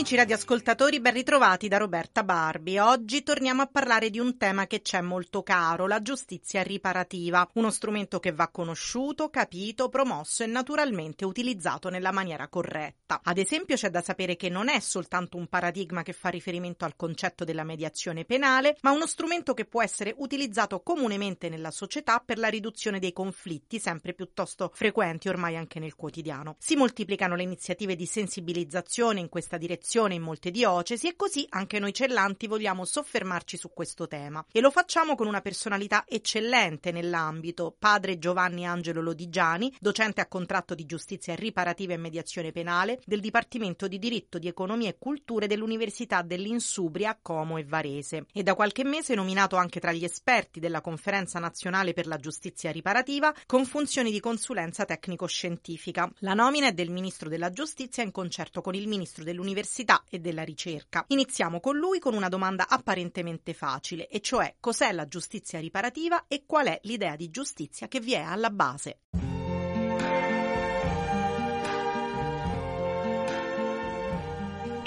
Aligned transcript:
Amici 0.00 0.16
radioascoltatori, 0.16 0.98
ben 0.98 1.12
ritrovati 1.12 1.68
da 1.68 1.76
Roberta 1.76 2.24
Barbi. 2.24 2.78
Oggi 2.78 3.22
torniamo 3.22 3.60
a 3.60 3.66
parlare 3.66 4.08
di 4.08 4.18
un 4.18 4.38
tema 4.38 4.66
che 4.66 4.80
c'è 4.80 5.02
molto 5.02 5.42
caro, 5.42 5.86
la 5.86 6.00
giustizia 6.00 6.62
riparativa, 6.62 7.46
uno 7.56 7.70
strumento 7.70 8.18
che 8.18 8.32
va 8.32 8.48
conosciuto, 8.48 9.28
capito, 9.28 9.90
promosso 9.90 10.42
e 10.42 10.46
naturalmente 10.46 11.26
utilizzato 11.26 11.90
nella 11.90 12.12
maniera 12.12 12.48
corretta. 12.48 13.20
Ad 13.22 13.36
esempio 13.36 13.76
c'è 13.76 13.90
da 13.90 14.00
sapere 14.00 14.36
che 14.36 14.48
non 14.48 14.70
è 14.70 14.80
soltanto 14.80 15.36
un 15.36 15.48
paradigma 15.48 16.02
che 16.02 16.14
fa 16.14 16.30
riferimento 16.30 16.86
al 16.86 16.96
concetto 16.96 17.44
della 17.44 17.62
mediazione 17.62 18.24
penale, 18.24 18.78
ma 18.80 18.92
uno 18.92 19.06
strumento 19.06 19.52
che 19.52 19.66
può 19.66 19.82
essere 19.82 20.14
utilizzato 20.16 20.80
comunemente 20.80 21.50
nella 21.50 21.70
società 21.70 22.22
per 22.24 22.38
la 22.38 22.48
riduzione 22.48 23.00
dei 23.00 23.12
conflitti 23.12 23.78
sempre 23.78 24.14
piuttosto 24.14 24.70
frequenti 24.72 25.28
ormai 25.28 25.56
anche 25.56 25.78
nel 25.78 25.94
quotidiano. 25.94 26.56
Si 26.58 26.74
moltiplicano 26.74 27.36
le 27.36 27.42
iniziative 27.42 27.94
di 27.96 28.06
sensibilizzazione 28.06 29.20
in 29.20 29.28
questa 29.28 29.58
direzione 29.58 29.88
direzione 29.90 30.14
in 30.14 30.22
molte 30.22 30.52
diocesi 30.52 31.08
e 31.08 31.16
così 31.16 31.44
anche 31.48 31.80
noi 31.80 31.92
cellanti 31.92 32.46
vogliamo 32.46 32.84
soffermarci 32.84 33.56
su 33.56 33.72
questo 33.72 34.06
tema. 34.06 34.44
E 34.52 34.60
lo 34.60 34.70
facciamo 34.70 35.16
con 35.16 35.26
una 35.26 35.40
personalità 35.40 36.04
eccellente 36.06 36.92
nell'ambito, 36.92 37.74
padre 37.76 38.20
Giovanni 38.20 38.64
Angelo 38.64 39.00
Lodigiani, 39.00 39.74
docente 39.80 40.20
a 40.20 40.28
contratto 40.28 40.76
di 40.76 40.86
giustizia 40.86 41.34
riparativa 41.34 41.92
e 41.92 41.96
mediazione 41.96 42.52
penale 42.52 43.00
del 43.04 43.18
Dipartimento 43.18 43.88
di 43.88 43.98
Diritto 43.98 44.38
di 44.38 44.46
Economia 44.46 44.88
e 44.88 44.96
Culture 44.96 45.48
dell'Università 45.48 46.22
dell'Insubria, 46.22 47.18
Como 47.20 47.58
e 47.58 47.64
Varese. 47.64 48.26
E 48.32 48.44
da 48.44 48.54
qualche 48.54 48.84
mese 48.84 49.16
nominato 49.16 49.56
anche 49.56 49.80
tra 49.80 49.90
gli 49.90 50.04
esperti 50.04 50.60
della 50.60 50.80
Conferenza 50.80 51.40
Nazionale 51.40 51.94
per 51.94 52.06
la 52.06 52.18
Giustizia 52.18 52.70
Riparativa 52.70 53.34
con 53.46 53.64
funzioni 53.64 54.12
di 54.12 54.20
consulenza 54.20 54.84
tecnico-scientifica. 54.84 56.08
La 56.18 56.34
nomina 56.34 56.68
è 56.68 56.72
del 56.72 56.90
Ministro 56.90 57.28
della 57.28 57.50
Giustizia 57.50 58.04
in 58.04 58.12
concerto 58.12 58.60
con 58.60 58.74
il 58.76 58.86
Ministro 58.86 59.24
dell'Università 59.24 59.78
dell'università 59.80 60.04
e 60.08 60.18
della 60.18 60.42
ricerca. 60.42 61.04
Iniziamo 61.08 61.60
con 61.60 61.76
lui 61.76 61.98
con 61.98 62.14
una 62.14 62.28
domanda 62.28 62.66
apparentemente 62.68 63.54
facile, 63.54 64.08
e 64.08 64.20
cioè 64.20 64.56
cos'è 64.60 64.92
la 64.92 65.06
giustizia 65.06 65.58
riparativa 65.58 66.24
e 66.28 66.44
qual 66.46 66.66
è 66.66 66.78
l'idea 66.82 67.16
di 67.16 67.30
giustizia 67.30 67.88
che 67.88 68.00
vi 68.00 68.14
è 68.14 68.20
alla 68.20 68.50
base. 68.50 69.00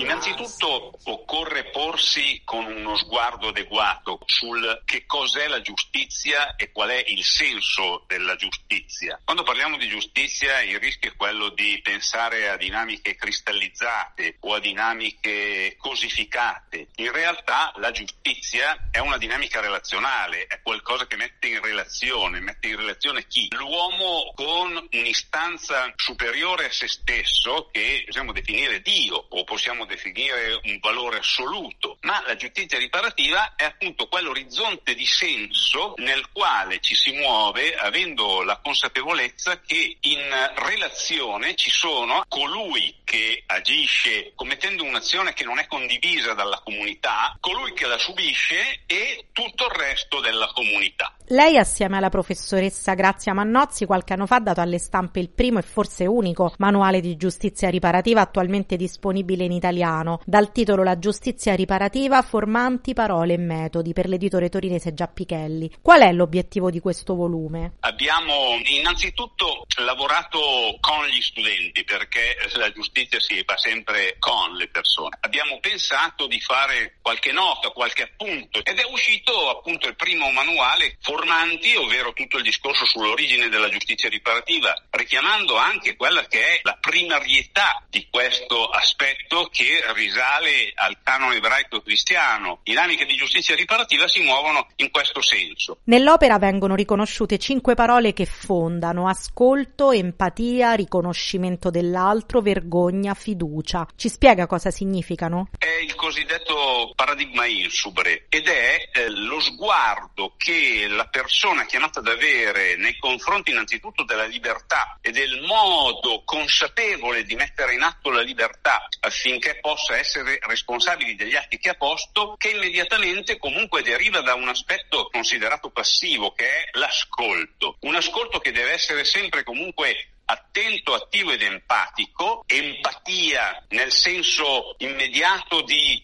Innanzitutto 0.04 1.00
occorre 1.06 1.64
porsi 1.70 2.42
con 2.44 2.66
uno 2.66 2.98
sguardo 2.98 3.48
adeguato 3.48 4.20
sul 4.26 4.82
che 4.84 5.06
cos'è 5.06 5.48
la 5.48 5.62
giustizia 5.62 6.58
e 6.58 6.74
qual 6.74 6.90
è 6.90 7.02
il 7.08 7.24
senso 7.24 8.04
della 8.06 8.36
giustizia. 8.36 9.22
Quando 9.24 9.44
parliamo 9.44 9.78
di 9.78 9.88
giustizia 9.88 10.62
il 10.62 10.78
rischio 10.78 11.12
è 11.12 11.16
quello 11.16 11.50
di 11.50 11.80
pensare 11.82 12.50
a 12.50 12.58
dinamiche 12.58 13.16
cristallizzate 13.16 14.36
o 14.42 14.54
a 14.56 14.60
dinamiche 14.60 15.78
cosificate. 15.78 16.90
In 16.98 17.14
realtà 17.14 17.72
la 17.78 17.92
giustizia 17.92 18.90
è 18.92 19.00
una 19.00 19.18
dinamica 19.18 19.62
relazionale, 19.62 20.48
è 20.48 20.62
qualcosa 20.62 21.08
che 21.08 21.16
mette 21.16 21.48
in 21.48 21.62
relazione, 21.62 22.42
mette 22.42 22.68
in 22.68 22.76
relazione 22.76 23.26
chi? 23.26 23.48
L'uomo 23.56 24.34
con 24.36 24.86
un'istanza 24.92 25.94
superiore 25.96 26.66
a 26.66 26.72
se 26.72 26.90
stesso 26.90 27.70
che 27.72 28.04
possiamo 28.06 28.34
definire 28.34 28.82
Dio 28.82 29.16
o 29.30 29.46
possiamo 29.46 29.86
definire 29.86 29.92
definire 29.94 30.60
un 30.64 30.80
valore 30.80 31.20
assoluto, 31.20 31.98
ma 32.02 32.22
la 32.26 32.36
giustizia 32.36 32.78
riparativa 32.78 33.56
è 33.56 33.64
appunto 33.64 34.08
quell'orizzonte 34.08 34.96
di 34.96 35.06
senso 35.06 35.94
nel 35.98 36.30
quale 36.32 36.80
ci 36.80 36.96
si 36.96 37.12
muove 37.12 37.76
avendo 37.76 38.42
la 38.42 38.60
consapevolezza 38.62 39.62
che 39.62 39.98
in 40.02 40.52
relazione 40.56 41.56
ci 41.56 41.70
sono 41.70 42.26
colui 42.28 43.02
che 43.04 43.44
agisce 43.46 44.34
commettendo 44.36 44.84
un'azione 44.84 45.34
che 45.34 45.44
non 45.44 45.60
è 45.60 45.68
condivisa 45.68 46.34
dalla 46.34 46.62
comunità, 46.64 47.38
colui 47.40 47.74
che 47.74 47.86
la 47.86 47.98
subisce 47.98 48.82
e 48.88 49.28
tutto 49.32 49.66
il 49.66 49.72
resto 49.72 50.20
della 50.20 50.48
comunità. 50.48 51.16
Lei 51.28 51.58
assieme 51.58 51.96
alla 51.96 52.10
professoressa 52.10 52.96
Grazia 52.96 53.34
Mannozzi 53.34 53.86
qualche 53.86 54.12
anno 54.12 54.26
fa 54.26 54.36
ha 54.36 54.40
dato 54.42 54.60
alle 54.60 54.78
stampe 54.78 55.22
il 55.22 55.30
primo 55.30 55.58
e 55.58 55.62
forse 55.62 56.06
unico 56.06 56.54
manuale 56.58 57.00
di 57.00 57.16
giustizia 57.16 57.70
riparativa 57.70 58.20
attualmente 58.20 58.76
disponibile 58.76 59.46
in 59.46 59.54
italiano 59.54 60.20
dal 60.26 60.52
titolo 60.52 60.84
La 60.84 61.00
giustizia 61.00 61.56
riparativa, 61.56 62.22
formanti 62.24 62.94
parole 62.94 63.36
e 63.36 63.38
metodi 63.38 63.94
per 63.94 64.10
l'editore 64.10 64.50
torinese 64.50 64.94
Giappichelli. 64.94 65.78
Qual 65.82 66.02
è 66.02 66.12
l'obiettivo 66.12 66.70
di 66.70 66.82
questo 66.82 67.16
volume? 67.16 67.76
Abbiamo 67.80 68.60
innanzitutto 68.66 69.64
lavorato 69.78 70.40
con 70.82 71.06
gli 71.06 71.22
studenti 71.22 71.86
perché 71.86 72.36
la 72.56 72.70
giustizia 72.74 73.22
si 73.22 73.42
fa 73.46 73.58
sempre 73.58 74.18
con 74.20 74.56
le 74.56 74.68
persone. 74.68 75.18
Abbiamo 75.22 75.58
pensato 75.62 76.28
di 76.28 76.42
fare 76.42 76.98
qualche 77.02 77.32
nota, 77.32 77.70
qualche 77.70 78.04
appunto 78.04 78.60
ed 78.62 78.78
è 78.78 78.86
uscito 78.92 79.50
appunto 79.50 79.88
il 79.88 79.96
primo 79.96 80.30
manuale 80.32 80.98
Formanti, 81.14 81.76
ovvero 81.76 82.12
tutto 82.14 82.38
il 82.38 82.44
discorso 82.44 82.88
sull'origine 82.88 83.48
della 83.48 83.70
giustizia 83.70 84.10
riparativa, 84.10 84.74
richiamando 84.90 85.56
anche 85.58 85.96
quella 85.96 86.26
che 86.26 86.40
è 86.40 86.60
la 86.64 86.76
primarietà 86.82 87.84
di 87.88 88.08
questo 88.10 88.68
aspetto 88.70 89.48
che 89.52 89.84
risale 89.94 90.72
al 90.74 90.98
canone 91.04 91.36
ebraico-cristiano. 91.36 92.62
Dinamiche 92.64 93.06
di 93.06 93.14
giustizia 93.14 93.56
riparativa 93.56 94.08
si 94.08 94.22
muovono 94.24 94.68
in 94.78 94.90
questo 94.90 95.22
senso. 95.22 95.78
Nell'opera 95.84 96.40
vengono 96.40 96.74
riconosciute 96.74 97.38
cinque 97.38 97.76
parole 97.76 98.14
che 98.14 98.26
fondano 98.26 99.08
ascolto, 99.08 99.92
empatia, 99.92 100.74
riconoscimento 100.74 101.70
dell'altro, 101.70 102.42
vergogna, 102.42 103.14
fiducia. 103.14 103.86
Ci 103.96 104.10
spiega 104.10 104.48
cosa 104.48 104.72
significano? 104.72 105.50
È 105.60 105.80
il 105.80 105.94
cosiddetto 105.94 106.92
paradigma 106.96 107.46
insubre 107.46 108.26
ed 108.30 108.48
è 108.48 108.90
eh, 108.92 109.10
lo 109.12 109.40
sguardo 109.40 110.34
che 110.38 110.88
la 110.90 111.02
persona 111.08 111.64
è 111.64 111.66
chiamata 111.66 112.00
ad 112.00 112.08
avere 112.08 112.76
nei 112.76 112.98
confronti 112.98 113.52
innanzitutto 113.52 114.04
della 114.04 114.26
libertà 114.26 114.98
e 115.02 115.12
del 115.12 115.42
modo 115.42 116.24
consapevole 116.24 117.24
di 117.24 117.36
mettere 117.36 117.74
in 117.74 117.82
atto 117.82 118.10
la 118.10 118.22
libertà 118.22 118.88
affinché 119.02 119.60
possa 119.60 119.98
essere 119.98 120.40
responsabili 120.42 121.16
degli 121.16 121.36
atti 121.36 121.58
che 121.58 121.70
ha 121.70 121.76
posto, 121.76 122.36
che 122.38 122.50
immediatamente 122.50 123.38
comunque 123.38 123.82
deriva 123.82 124.22
da 124.22 124.34
un 124.34 124.48
aspetto 124.48 125.10
considerato 125.12 125.70
passivo, 125.70 126.34
che 126.34 126.46
è 126.46 126.70
l'ascolto. 126.74 127.78
Un 127.82 127.96
ascolto 127.96 128.40
che 128.40 128.52
deve 128.52 128.72
essere 128.72 129.04
sempre 129.04 129.44
comunque 129.44 130.08
attento, 130.26 130.94
attivo 130.94 131.32
ed 131.32 131.42
empatico, 131.42 132.44
empatia 132.48 133.66
nel 133.70 133.92
senso 133.92 134.76
immediato 134.78 135.62
di 135.62 136.02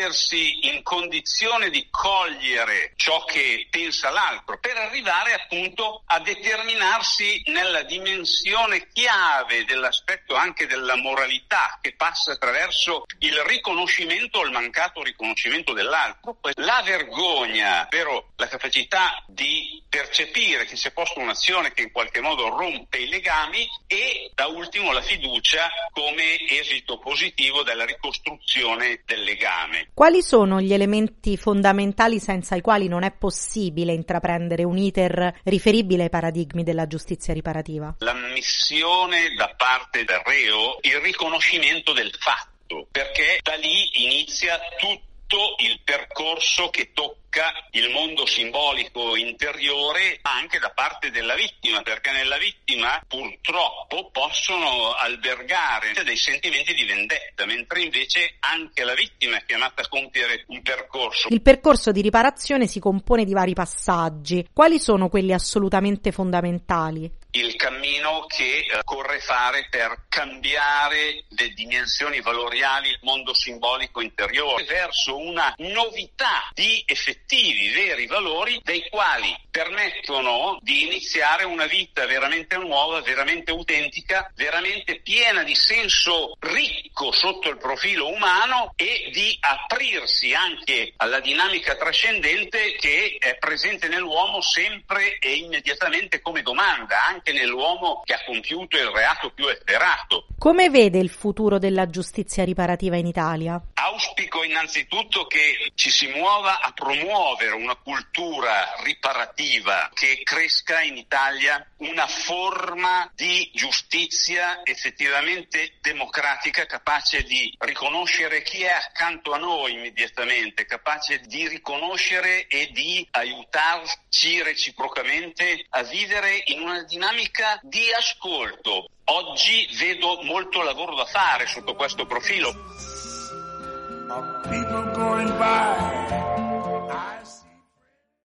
mettersi 0.00 0.66
in 0.68 0.82
condizione 0.82 1.68
di 1.68 1.86
cogliere 1.90 2.92
ciò 2.96 3.22
che 3.24 3.66
pensa 3.68 4.08
l'altro 4.08 4.58
per 4.58 4.76
arrivare 4.78 5.34
appunto 5.34 6.02
a 6.06 6.18
determinarsi 6.20 7.42
nella 7.46 7.82
dimensione 7.82 8.88
chiave 8.92 9.66
dell'aspetto 9.66 10.34
anche 10.34 10.66
della 10.66 10.96
moralità 10.96 11.78
che 11.82 11.94
passa 11.94 12.32
attraverso 12.32 13.04
il 13.18 13.36
riconoscimento 13.42 14.38
o 14.38 14.44
il 14.44 14.52
mancato 14.52 15.02
riconoscimento 15.02 15.74
dell'altro. 15.74 16.38
La 16.54 16.80
vergogna, 16.82 17.82
ovvero 17.82 18.32
la 18.36 18.48
capacità 18.48 19.22
di 19.26 19.82
percepire 19.88 20.64
che 20.64 20.76
si 20.76 20.88
è 20.88 20.92
posto 20.92 21.18
un'azione 21.18 21.72
che 21.72 21.82
in 21.82 21.92
qualche 21.92 22.20
modo 22.20 22.48
rompe 22.48 22.98
i 22.98 23.08
legami 23.08 23.68
e 23.86 24.30
da 24.34 24.46
ultimo 24.46 24.92
la 24.92 25.02
fiducia 25.02 25.68
come 25.92 26.38
esito 26.48 26.98
positivo 26.98 27.62
della 27.62 27.84
ricostruzione 27.84 29.02
del 29.04 29.22
legame. 29.22 29.89
Quali 29.92 30.22
sono 30.22 30.60
gli 30.60 30.72
elementi 30.72 31.36
fondamentali 31.36 32.18
senza 32.18 32.54
i 32.54 32.60
quali 32.60 32.88
non 32.88 33.02
è 33.02 33.12
possibile 33.12 33.92
intraprendere 33.92 34.64
un 34.64 34.78
iter 34.78 35.40
riferibile 35.44 36.04
ai 36.04 36.10
paradigmi 36.10 36.62
della 36.62 36.86
giustizia 36.86 37.34
riparativa? 37.34 37.96
L'ammissione 37.98 39.34
da 39.36 39.52
parte 39.56 40.04
del 40.04 40.20
reo, 40.24 40.78
il 40.82 41.00
riconoscimento 41.00 41.92
del 41.92 42.10
fatto, 42.18 42.86
perché 42.90 43.40
da 43.42 43.54
lì 43.56 44.04
inizia 44.04 44.58
tutto 44.78 45.09
il 45.58 45.80
percorso 45.84 46.70
che 46.70 46.92
tocca 46.92 47.52
il 47.72 47.90
mondo 47.90 48.26
simbolico 48.26 49.16
interiore 49.16 50.18
anche 50.22 50.58
da 50.58 50.70
parte 50.70 51.10
della 51.10 51.34
vittima, 51.34 51.82
perché 51.82 52.10
nella 52.10 52.36
vittima 52.38 53.00
purtroppo 53.06 54.10
possono 54.10 54.92
albergare 54.94 55.92
dei 56.04 56.16
sentimenti 56.16 56.74
di 56.74 56.84
vendetta, 56.84 57.46
mentre 57.46 57.82
invece 57.82 58.36
anche 58.40 58.84
la 58.84 58.94
vittima 58.94 59.36
è 59.36 59.44
chiamata 59.44 59.82
a 59.82 59.88
compiere 59.88 60.44
un 60.48 60.62
percorso. 60.62 61.28
Il 61.28 61.42
percorso 61.42 61.92
di 61.92 62.00
riparazione 62.00 62.66
si 62.66 62.80
compone 62.80 63.24
di 63.24 63.32
vari 63.32 63.52
passaggi. 63.52 64.46
Quali 64.52 64.78
sono 64.80 65.08
quelli 65.08 65.32
assolutamente 65.32 66.12
fondamentali? 66.12 67.19
Il 67.32 67.54
cammino 67.56 68.26
che 68.26 68.66
occorre 68.78 69.20
fare 69.20 69.66
per 69.70 70.06
cambiare 70.08 71.24
le 71.28 71.48
dimensioni 71.50 72.20
valoriali, 72.20 72.88
il 72.90 72.98
mondo 73.02 73.34
simbolico 73.34 74.00
interiore, 74.00 74.64
verso 74.64 75.16
una 75.16 75.54
novità 75.58 76.48
di 76.52 76.82
effettivi, 76.86 77.70
veri 77.70 78.06
valori 78.06 78.60
dei 78.64 78.88
quali 78.88 79.36
permettono 79.50 80.58
di 80.60 80.84
iniziare 80.84 81.44
una 81.44 81.66
vita 81.66 82.06
veramente 82.06 82.56
nuova, 82.56 83.00
veramente 83.00 83.50
autentica, 83.50 84.30
veramente 84.34 85.00
piena 85.00 85.42
di 85.42 85.54
senso 85.54 86.36
ricco 86.40 87.12
sotto 87.12 87.48
il 87.48 87.58
profilo 87.58 88.08
umano 88.08 88.72
e 88.76 89.10
di 89.12 89.36
aprirsi 89.40 90.34
anche 90.34 90.92
alla 90.96 91.20
dinamica 91.20 91.76
trascendente 91.76 92.76
che 92.76 93.16
è 93.18 93.36
presente 93.38 93.88
nell'uomo 93.88 94.40
sempre 94.40 95.18
e 95.18 95.34
immediatamente 95.34 96.20
come 96.20 96.42
domanda, 96.42 97.04
anche 97.20 97.32
nell'uomo 97.32 98.02
che 98.04 98.14
ha 98.14 98.24
compiuto 98.24 98.76
il 98.76 98.86
reato 98.86 99.30
più 99.30 99.46
efferato. 99.46 100.26
Come 100.38 100.70
vede 100.70 100.98
il 100.98 101.10
futuro 101.10 101.58
della 101.58 101.86
giustizia 101.86 102.44
riparativa 102.44 102.96
in 102.96 103.06
Italia? 103.06 103.60
Auspico 103.74 104.42
innanzitutto 104.42 105.26
che 105.26 105.70
ci 105.74 105.90
si 105.90 106.08
muova 106.08 106.60
a 106.60 106.72
promuovere 106.72 107.52
una 107.52 107.76
cultura 107.76 108.72
riparativa 108.82 109.90
che 109.92 110.20
cresca 110.24 110.80
in 110.80 110.96
Italia 110.96 111.64
una 111.80 112.06
forma 112.06 113.10
di 113.14 113.50
giustizia 113.54 114.60
effettivamente 114.64 115.78
democratica 115.80 116.66
capace 116.66 117.22
di 117.22 117.54
riconoscere 117.58 118.42
chi 118.42 118.62
è 118.62 118.70
accanto 118.70 119.32
a 119.32 119.38
noi 119.38 119.74
immediatamente, 119.74 120.66
capace 120.66 121.20
di 121.20 121.48
riconoscere 121.48 122.46
e 122.48 122.70
di 122.72 123.06
aiutarci 123.10 124.42
reciprocamente 124.42 125.64
a 125.70 125.82
vivere 125.82 126.42
in 126.46 126.60
una 126.60 126.82
dinamica 126.82 127.58
di 127.62 127.90
ascolto. 127.96 128.88
Oggi 129.04 129.68
vedo 129.78 130.20
molto 130.22 130.62
lavoro 130.62 130.94
da 130.94 131.06
fare 131.06 131.46
sotto 131.46 131.74
questo 131.74 132.06
profilo. 132.06 132.54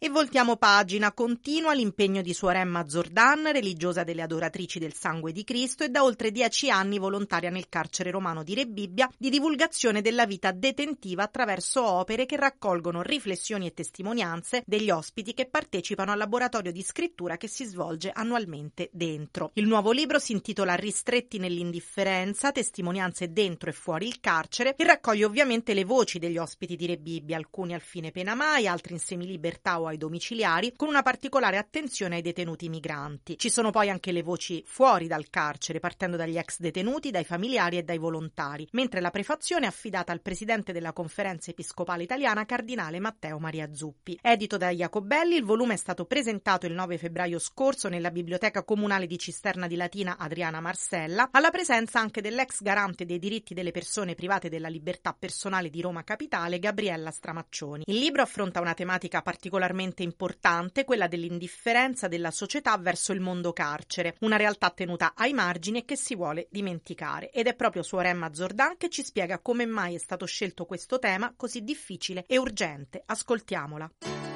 E 0.06 0.10
voltiamo 0.10 0.56
pagina, 0.56 1.14
continua 1.14 1.74
l'impegno 1.74 2.22
di 2.22 2.32
Suor 2.32 2.58
Emma 2.58 2.88
Zordan, 2.88 3.52
religiosa 3.52 4.04
delle 4.04 4.22
adoratrici 4.22 4.78
del 4.78 4.94
sangue 4.94 5.32
di 5.32 5.44
Cristo 5.44 5.84
e 5.84 5.90
da 5.90 6.04
oltre 6.04 6.30
dieci 6.30 6.70
anni 6.70 7.00
volontaria 7.00 7.50
nel 7.50 7.68
carcere 7.70 8.12
romano 8.12 8.44
di 8.44 8.54
Rebibbia 8.54 9.10
di 9.18 9.32
divulgazione 9.32 10.04
della 10.04 10.28
vita 10.28 10.52
detentiva 10.52 11.24
attraverso 11.24 11.84
opere 11.84 12.28
che 12.28 12.36
raccolgono 12.36 13.02
riflessioni 13.02 13.66
e 13.66 13.74
testimonianze 13.74 14.62
degli 14.68 14.92
ospiti 14.92 15.34
che 15.34 15.48
partecipano 15.48 16.12
al 16.12 16.20
laboratorio 16.20 16.72
di 16.72 16.84
scrittura 16.84 17.38
che 17.38 17.48
si 17.48 17.66
svolge 17.66 18.12
annualmente 18.14 18.92
dentro. 18.94 19.50
Il 19.56 19.66
nuovo 19.66 19.90
libro 19.90 20.20
si 20.20 20.34
intitola 20.34 20.76
Ristretti 20.76 21.40
nell'indifferenza, 21.40 22.52
testimonianze 22.52 23.34
dentro 23.34 23.72
e 23.72 23.74
fuori 23.74 24.06
il 24.06 24.20
carcere 24.20 24.76
e 24.76 24.84
raccoglie 24.84 25.26
ovviamente 25.26 25.74
le 25.74 25.84
voci 25.84 26.20
degli 26.20 26.38
ospiti 26.38 26.76
di 26.76 26.86
Rebibbia, 26.86 27.38
alcuni 27.38 27.74
al 27.74 27.82
fine 27.82 28.12
pena 28.12 28.36
mai, 28.36 28.68
altri 28.68 28.94
in 28.94 29.00
semilibertà 29.00 29.82
o 29.82 29.88
ai 29.88 29.94
domiciliari, 29.98 30.74
con 30.76 30.88
una 30.88 31.02
particolare 31.02 31.58
attenzione 31.58 32.16
ai 32.16 32.22
detenuti 32.22 32.70
migranti. 32.70 33.38
Ci 33.38 33.50
sono 33.50 33.72
poi 33.72 33.90
anche 33.90 34.12
le 34.12 34.24
voci 34.24 34.64
fuori 34.66 35.08
dal 35.08 35.30
carcere, 35.30 35.80
partendo 35.80 36.18
dagli 36.18 36.38
ex 36.38 36.60
detenuti, 36.60 37.12
dai 37.12 37.24
familiari 37.24 37.78
e 37.78 37.84
dai 37.84 37.98
volontari, 37.98 38.68
mentre 38.72 39.02
la 39.02 39.12
prefazione 39.12 39.66
è 39.66 39.70
affidata 39.70 40.12
al 40.12 40.22
presidente 40.22 40.72
della 40.72 40.94
Conferenza 40.94 41.52
Episcopale 41.52 42.04
Italiana, 42.04 42.46
Cardinale 42.46 43.00
Matteo 43.00 43.40
Maria 43.40 43.74
Zuppi. 43.74 44.18
Edito 44.22 44.58
da 44.58 44.70
Jacobelli, 44.70 45.36
il 45.36 45.44
volume 45.44 45.76
è 45.76 45.78
stato 45.78 46.06
presentato 46.06 46.66
il 46.66 46.74
9 46.74 46.98
febbraio 46.98 47.40
scorso 47.40 47.90
nella 47.90 48.12
Biblioteca 48.12 48.64
Comunale 48.64 49.08
di 49.08 49.18
Cisterna 49.18 49.68
di 49.68 49.76
Latina 49.76 50.18
Adriana 50.18 50.60
Marcella, 50.60 51.30
alla 51.32 51.52
presenza 51.52 52.00
anche 52.00 52.22
dell'ex 52.22 52.62
garante 52.62 53.06
dei 53.06 53.20
diritti 53.20 53.54
delle 53.54 53.72
persone 53.72 54.16
private 54.16 54.50
della 54.50 54.68
libertà 54.68 55.16
personale 55.18 55.70
di 55.70 55.82
Roma 55.82 56.04
Capitale, 56.04 56.60
Gabriella 56.60 57.12
Stramaccioni. 57.12 57.84
Il 57.88 58.00
libro 58.00 58.22
affronta 58.22 58.62
una 58.62 58.74
tematica 58.74 59.22
particolarmente 59.22 59.85
importante, 60.04 60.84
quella 60.84 61.08
dell'indifferenza 61.08 62.08
della 62.08 62.32
società 62.32 62.78
verso 62.78 63.12
il 63.12 63.20
mondo 63.20 63.54
carcere, 63.54 64.16
una 64.20 64.38
realtà 64.38 64.70
tenuta 64.70 65.14
ai 65.16 65.34
margini 65.34 65.80
e 65.80 65.86
che 65.86 65.96
si 65.96 66.16
vuole 66.16 66.48
dimenticare. 66.50 67.32
Ed 67.32 67.48
è 67.48 67.56
proprio 67.56 67.84
Suor 67.84 68.06
Emma 68.06 68.34
Zordan 68.34 68.78
che 68.78 68.90
ci 68.90 69.04
spiega 69.04 69.40
come 69.40 69.66
mai 69.66 69.96
è 69.96 70.00
stato 70.00 70.26
scelto 70.26 70.66
questo 70.66 71.00
tema 71.00 71.34
così 71.36 71.62
difficile 71.62 72.26
e 72.28 72.38
urgente. 72.38 73.02
Ascoltiamola. 73.06 74.35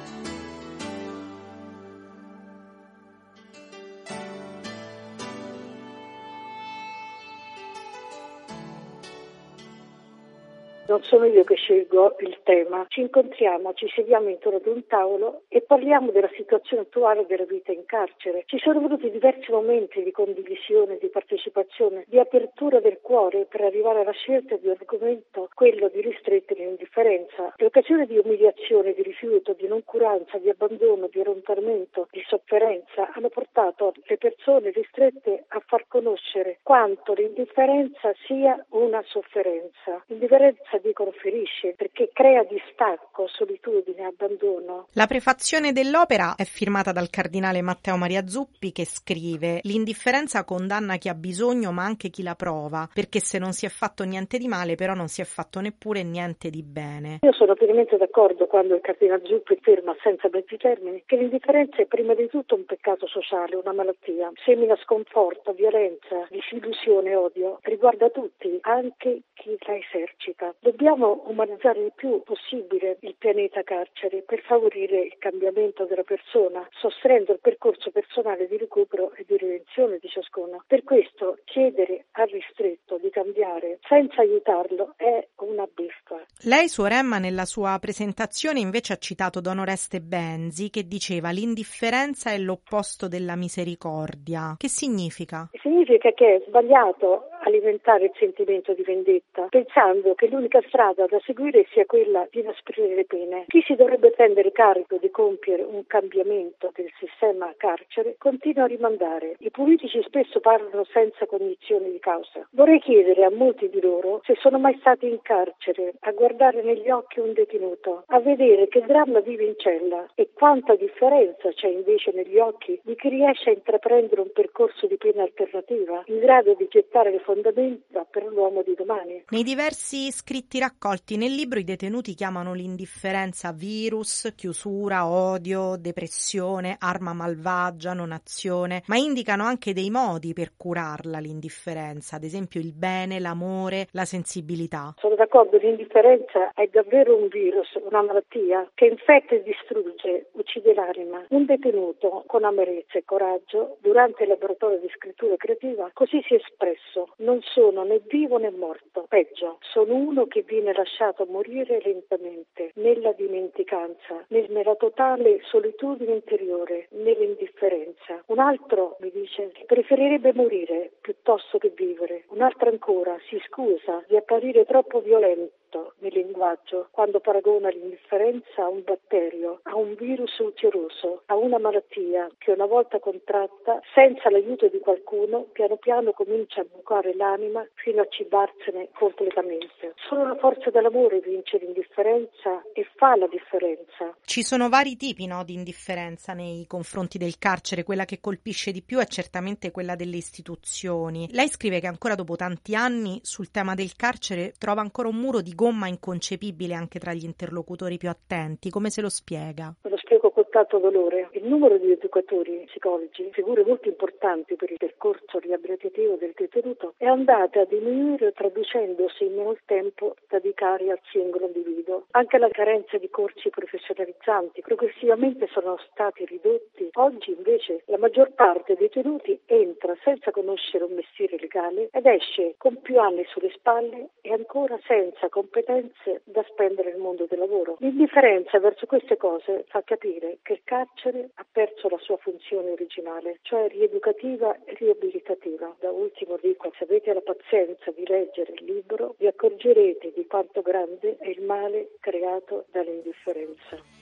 Non 10.90 11.04
sono 11.04 11.24
io 11.24 11.44
che 11.44 11.54
scelgo 11.54 12.16
il 12.18 12.40
tema. 12.42 12.84
Ci 12.88 13.02
incontriamo, 13.02 13.74
ci 13.74 13.86
sediamo 13.94 14.28
intorno 14.28 14.58
ad 14.58 14.66
un 14.66 14.84
tavolo 14.88 15.42
e 15.46 15.60
parliamo 15.60 16.10
della 16.10 16.30
situazione 16.34 16.82
attuale 16.82 17.26
della 17.26 17.44
vita 17.44 17.70
in 17.70 17.86
carcere. 17.86 18.42
Ci 18.46 18.58
sono 18.58 18.80
voluti 18.80 19.08
diversi 19.08 19.52
momenti 19.52 20.02
di 20.02 20.10
condivisione, 20.10 20.98
di 20.98 21.06
partecipazione, 21.06 22.04
di 22.08 22.18
apertura 22.18 22.80
del 22.80 22.98
cuore 23.00 23.46
per 23.48 23.60
arrivare 23.60 24.00
alla 24.00 24.10
scelta 24.10 24.56
di 24.56 24.66
un 24.66 24.74
argomento, 24.80 25.48
quello 25.54 25.88
di 25.88 26.00
ristretti 26.00 26.54
l'indifferenza. 26.54 27.54
Le 27.56 27.66
occasioni 27.66 28.06
di 28.06 28.18
umiliazione, 28.18 28.92
di 28.92 29.02
rifiuto, 29.02 29.52
di 29.52 29.68
noncuranza, 29.68 30.38
di 30.38 30.48
abbandono, 30.48 31.06
di 31.06 31.20
allontanamento, 31.20 32.08
di 32.10 32.22
sofferenza 32.26 33.12
hanno 33.12 33.28
portato 33.28 33.92
le 34.06 34.16
persone 34.16 34.70
ristrette 34.70 35.44
a 35.46 35.62
far 35.64 35.84
conoscere 35.86 36.58
quanto 36.64 37.12
l'indifferenza 37.12 38.12
sia 38.26 38.58
una 38.70 39.00
sofferenza. 39.06 40.02
L'indifferenza 40.06 40.78
dicono 40.82 41.12
ferisce 41.12 41.74
perché 41.76 42.10
crea 42.12 42.44
distacco, 42.44 43.26
solitudine, 43.28 44.04
abbandono. 44.04 44.86
La 44.92 45.06
prefazione 45.06 45.72
dell'opera 45.72 46.34
è 46.36 46.44
firmata 46.44 46.92
dal 46.92 47.10
cardinale 47.10 47.62
Matteo 47.62 47.96
Maria 47.96 48.26
Zuppi 48.26 48.72
che 48.72 48.84
scrive 48.84 49.60
L'indifferenza 49.62 50.44
condanna 50.44 50.96
chi 50.96 51.08
ha 51.08 51.14
bisogno 51.14 51.72
ma 51.72 51.84
anche 51.84 52.08
chi 52.08 52.22
la 52.22 52.34
prova, 52.34 52.88
perché 52.92 53.20
se 53.20 53.38
non 53.38 53.52
si 53.52 53.66
è 53.66 53.68
fatto 53.68 54.04
niente 54.04 54.38
di 54.38 54.48
male 54.48 54.74
però 54.74 54.94
non 54.94 55.08
si 55.08 55.20
è 55.20 55.24
fatto 55.24 55.60
neppure 55.60 56.02
niente 56.02 56.50
di 56.50 56.62
bene. 56.62 57.18
Io 57.22 57.32
sono 57.32 57.54
pienamente 57.54 57.96
d'accordo 57.96 58.46
quando 58.46 58.74
il 58.74 58.80
cardinale 58.80 59.22
Zuppi 59.26 59.54
afferma 59.54 59.94
senza 60.02 60.28
mezzi 60.32 60.56
termini 60.56 61.02
che 61.06 61.16
l'indifferenza 61.16 61.76
è 61.76 61.86
prima 61.86 62.14
di 62.14 62.28
tutto 62.28 62.54
un 62.54 62.64
peccato 62.64 63.06
sociale, 63.06 63.56
una 63.56 63.72
malattia, 63.72 64.30
semina 64.44 64.76
sconforto, 64.82 65.52
violenza, 65.52 66.26
disillusione, 66.30 67.14
odio, 67.14 67.58
riguarda 67.62 68.08
tutti, 68.10 68.58
anche 68.62 69.22
chi 69.40 69.56
la 69.60 69.74
esercita. 69.74 70.54
Dobbiamo 70.60 71.24
umanizzare 71.26 71.80
il 71.80 71.92
più 71.94 72.22
possibile 72.22 72.98
il 73.00 73.16
pianeta 73.18 73.62
carcere 73.62 74.22
per 74.22 74.42
favorire 74.42 75.00
il 75.00 75.16
cambiamento 75.18 75.86
della 75.86 76.02
persona, 76.02 76.66
sostenendo 76.72 77.32
il 77.32 77.40
percorso 77.40 77.90
personale 77.90 78.46
di 78.46 78.58
recupero 78.58 79.12
e 79.14 79.24
di 79.26 79.38
redenzione 79.38 79.98
di 79.98 80.08
ciascuno. 80.08 80.62
Per 80.66 80.84
questo 80.84 81.38
chiedere 81.44 82.06
al 82.12 82.28
ristretto 82.28 82.98
di 82.98 83.08
cambiare 83.08 83.78
senza 83.88 84.20
aiutarlo 84.20 84.92
è 84.96 85.26
una 85.36 85.66
beffa. 85.72 86.22
Lei, 86.44 86.68
Suor 86.68 86.92
Emma, 86.92 87.18
nella 87.18 87.46
sua 87.46 87.78
presentazione 87.80 88.60
invece 88.60 88.92
ha 88.92 88.96
citato 88.96 89.40
Don 89.40 89.58
Oreste 89.58 90.00
Benzi 90.00 90.68
che 90.68 90.86
diceva 90.86 91.30
l'indifferenza 91.30 92.30
è 92.30 92.38
l'opposto 92.38 93.08
della 93.08 93.36
misericordia. 93.36 94.54
Che 94.58 94.68
significa? 94.68 95.48
Significa 95.62 96.12
che 96.12 96.36
è 96.36 96.42
sbagliato 96.46 97.29
alimentare 97.42 98.06
il 98.06 98.12
sentimento 98.16 98.72
di 98.74 98.82
vendetta, 98.82 99.46
pensando 99.48 100.14
che 100.14 100.28
l'unica 100.28 100.60
strada 100.66 101.06
da 101.06 101.20
seguire 101.24 101.66
sia 101.70 101.86
quella 101.86 102.26
di 102.30 102.40
inasprire 102.40 102.94
le 102.94 103.04
pene. 103.04 103.44
Chi 103.48 103.62
si 103.62 103.74
dovrebbe 103.74 104.10
prendere 104.10 104.52
carico 104.52 104.96
di 104.96 105.10
compiere 105.10 105.62
un 105.62 105.86
cambiamento 105.86 106.72
del 106.74 106.90
sistema 106.98 107.52
carcere 107.56 108.16
continua 108.18 108.64
a 108.64 108.66
rimandare. 108.66 109.36
I 109.38 109.50
politici 109.50 110.02
spesso 110.02 110.40
parlano 110.40 110.84
senza 110.84 111.26
cognizione 111.26 111.90
di 111.90 111.98
causa. 111.98 112.46
Vorrei 112.52 112.80
chiedere 112.80 113.24
a 113.24 113.30
molti 113.30 113.68
di 113.68 113.80
loro 113.80 114.20
se 114.24 114.34
sono 114.38 114.58
mai 114.58 114.76
stati 114.80 115.06
in 115.08 115.20
carcere, 115.22 115.94
a 116.00 116.12
guardare 116.12 116.62
negli 116.62 116.90
occhi 116.90 117.20
un 117.20 117.32
detenuto, 117.32 118.04
a 118.06 118.20
vedere 118.20 118.68
che 118.68 118.80
dramma 118.80 119.20
vive 119.20 119.44
in 119.44 119.54
cella 119.56 120.06
e 120.14 120.30
quanta 120.32 120.74
differenza 120.74 121.50
c'è 121.52 121.68
invece 121.68 122.12
negli 122.12 122.38
occhi 122.38 122.80
di 122.82 122.94
chi 122.96 123.08
riesce 123.08 123.50
a 123.50 123.52
intraprendere 123.52 124.20
un 124.20 124.32
percorso 124.32 124.86
di 124.86 124.96
pena 124.96 125.22
alternativa, 125.22 126.02
in 126.06 126.18
grado 126.18 126.54
di 126.54 126.66
gettare 126.68 127.10
le 127.10 127.18
fondamenta 127.30 128.04
per 128.10 128.24
l'uomo 128.24 128.62
di 128.62 128.74
domani. 128.74 129.24
Nei 129.28 129.44
diversi 129.44 130.10
scritti 130.10 130.58
raccolti 130.58 131.16
nel 131.16 131.32
libro 131.32 131.60
i 131.60 131.64
detenuti 131.64 132.14
chiamano 132.14 132.54
l'indifferenza 132.54 133.52
virus, 133.52 134.32
chiusura, 134.34 135.06
odio, 135.06 135.76
depressione, 135.78 136.76
arma 136.80 137.12
malvagia, 137.12 137.92
non 137.92 138.10
azione, 138.10 138.82
ma 138.86 138.96
indicano 138.96 139.44
anche 139.44 139.72
dei 139.72 139.90
modi 139.90 140.32
per 140.32 140.56
curarla 140.56 141.20
l'indifferenza, 141.20 142.16
ad 142.16 142.24
esempio 142.24 142.58
il 142.58 142.72
bene, 142.72 143.20
l'amore, 143.20 143.86
la 143.92 144.04
sensibilità. 144.04 144.94
Sono 144.98 145.14
d'accordo, 145.14 145.56
l'indifferenza 145.58 146.50
è 146.54 146.66
davvero 146.66 147.16
un 147.16 147.28
virus, 147.28 147.78
una 147.88 148.02
malattia 148.02 148.68
che 148.74 148.86
infetta 148.86 149.36
e 149.36 149.42
distrugge, 149.44 150.30
uccide 150.32 150.74
l'anima. 150.74 151.24
Un 151.28 151.44
detenuto 151.44 152.24
con 152.26 152.42
amarezza 152.42 152.98
e 152.98 153.04
coraggio 153.04 153.76
durante 153.80 154.24
il 154.24 154.30
laboratorio 154.30 154.78
di 154.80 154.88
scrittura 154.96 155.36
creativa 155.36 155.90
così 155.92 156.20
si 156.26 156.34
è 156.34 156.38
espresso. 156.38 157.14
Non 157.20 157.42
sono 157.42 157.84
né 157.84 158.00
vivo 158.08 158.38
né 158.38 158.50
morto. 158.50 159.04
Peggio, 159.06 159.58
sono 159.60 159.94
uno 159.94 160.26
che 160.26 160.40
viene 160.40 160.72
lasciato 160.72 161.26
morire 161.26 161.80
lentamente, 161.84 162.72
nella 162.76 163.12
dimenticanza, 163.12 164.24
nella 164.28 164.74
totale 164.76 165.40
solitudine 165.42 166.14
interiore, 166.14 166.88
nell'indifferenza. 166.92 168.22
Un 168.26 168.38
altro 168.38 168.96
mi 169.00 169.10
dice 169.10 169.50
che 169.52 169.64
preferirebbe 169.66 170.32
morire 170.32 170.92
piuttosto 171.02 171.58
che 171.58 171.72
vivere. 171.76 172.24
Un 172.28 172.40
altro 172.40 172.70
ancora 172.70 173.18
si 173.28 173.38
scusa 173.46 174.02
di 174.08 174.16
apparire 174.16 174.64
troppo 174.64 175.00
violento 175.00 175.59
nel 175.98 176.12
linguaggio 176.12 176.88
quando 176.90 177.20
paragona 177.20 177.68
l'indifferenza 177.68 178.64
a 178.64 178.68
un 178.68 178.82
batterio, 178.84 179.60
a 179.64 179.76
un 179.76 179.94
virus 179.94 180.36
ulceroso, 180.38 181.22
a 181.26 181.36
una 181.36 181.58
malattia 181.58 182.28
che 182.38 182.50
una 182.50 182.66
volta 182.66 182.98
contratta, 182.98 183.80
senza 183.94 184.30
l'aiuto 184.30 184.68
di 184.68 184.78
qualcuno, 184.80 185.46
piano 185.52 185.76
piano 185.76 186.12
comincia 186.12 186.62
a 186.62 186.66
bucare 186.70 187.14
l'anima 187.14 187.66
fino 187.74 188.02
a 188.02 188.06
cibarsene 188.08 188.88
completamente. 188.94 189.94
Solo 190.08 190.26
la 190.26 190.36
forza 190.36 190.70
dell'amore 190.70 191.20
vince 191.20 191.58
l'indifferenza 191.58 192.62
e 192.72 192.86
fa 192.96 193.16
la 193.16 193.26
differenza. 193.26 194.16
Ci 194.24 194.42
sono 194.42 194.68
vari 194.68 194.96
tipi 194.96 195.26
no, 195.26 195.44
di 195.44 195.54
indifferenza 195.54 196.32
nei 196.32 196.66
confronti 196.66 197.18
del 197.18 197.38
carcere, 197.38 197.84
quella 197.84 198.04
che 198.04 198.20
colpisce 198.20 198.72
di 198.72 198.82
più 198.82 198.98
è 198.98 199.06
certamente 199.06 199.70
quella 199.70 199.94
delle 199.94 200.16
istituzioni. 200.16 201.28
Lei 201.32 201.48
scrive 201.48 201.80
che 201.80 201.86
ancora 201.86 202.14
dopo 202.14 202.36
tanti 202.36 202.74
anni 202.74 203.20
sul 203.22 203.50
tema 203.50 203.74
del 203.74 203.94
carcere 203.96 204.54
trova 204.58 204.80
ancora 204.80 205.08
un 205.08 205.16
muro 205.16 205.40
di 205.40 205.54
gomma 205.60 205.88
inconcepibile 205.88 206.72
anche 206.72 206.98
tra 206.98 207.12
gli 207.12 207.24
interlocutori 207.24 207.98
più 207.98 208.08
attenti. 208.08 208.70
Come 208.70 208.88
se 208.88 209.02
lo 209.02 209.10
spiega? 209.10 209.74
Lo 209.82 209.96
spiego 209.98 210.30
con 210.30 210.44
tanto 210.50 210.78
dolore. 210.78 211.28
Il 211.32 211.44
numero 211.44 211.78
di 211.78 211.90
educatori, 211.90 212.64
psicologi, 212.66 213.30
figure 213.32 213.64
molto 213.64 213.88
importanti 213.88 214.56
per 214.56 214.70
il 214.70 214.76
percorso 214.76 215.38
riabilitativo 215.38 216.16
del 216.16 216.32
detenuto, 216.34 216.94
è 216.98 217.06
andata 217.06 217.60
a 217.60 217.64
diminuire 217.64 218.32
traducendosi 218.32 219.24
in 219.24 219.34
meno 219.34 219.56
tempo 219.64 220.16
dedicare 220.28 220.90
al 220.90 221.00
singolo 221.10 221.46
individuo. 221.46 222.04
Anche 222.10 222.38
la 222.38 222.48
carenza 222.48 222.98
di 222.98 223.08
corsi 223.08 223.48
professionalizzanti 223.48 224.60
progressivamente 224.60 225.48
sono 225.52 225.78
stati 225.90 226.26
ridotti. 226.26 226.90
Oggi 226.94 227.32
invece 227.32 227.82
la 227.86 227.98
maggior 227.98 228.32
parte 228.32 228.74
dei 228.74 228.90
detenuti 228.90 229.40
entra 229.46 229.96
senza 230.02 230.32
conoscere 230.32 230.84
un 230.84 230.94
mestiere 230.94 231.36
legale 231.38 231.88
ed 231.92 232.06
esce 232.06 232.54
con 232.58 232.80
più 232.80 232.98
anni 232.98 233.24
sulle 233.28 233.50
spalle 233.50 234.10
e 234.20 234.32
ancora 234.32 234.78
senza 234.84 235.28
competenze 235.28 236.22
da 236.24 236.44
spendere 236.48 236.90
nel 236.90 237.00
mondo 237.00 237.26
del 237.28 237.38
lavoro. 237.38 237.76
L'indifferenza 237.78 238.58
verso 238.58 238.86
queste 238.86 239.16
cose 239.16 239.64
fa 239.68 239.82
capire 239.82 240.38
che 240.42 240.54
il 240.54 240.60
carcere 240.64 241.30
ha 241.34 241.46
perso 241.50 241.88
la 241.88 241.98
sua 241.98 242.16
funzione 242.16 242.70
originale, 242.70 243.38
cioè 243.42 243.68
rieducativa 243.68 244.56
e 244.64 244.74
riabilitativa. 244.74 245.74
Da 245.78 245.90
ultimo 245.90 246.38
dico, 246.40 246.72
se 246.76 246.84
avete 246.84 247.12
la 247.12 247.20
pazienza 247.20 247.90
di 247.90 248.06
leggere 248.06 248.52
il 248.52 248.64
libro, 248.64 249.14
vi 249.18 249.26
accorgerete 249.26 250.12
di 250.14 250.26
quanto 250.26 250.62
grande 250.62 251.16
è 251.18 251.28
il 251.28 251.42
male 251.42 251.90
creato 252.00 252.66
dall'indifferenza. 252.70 253.99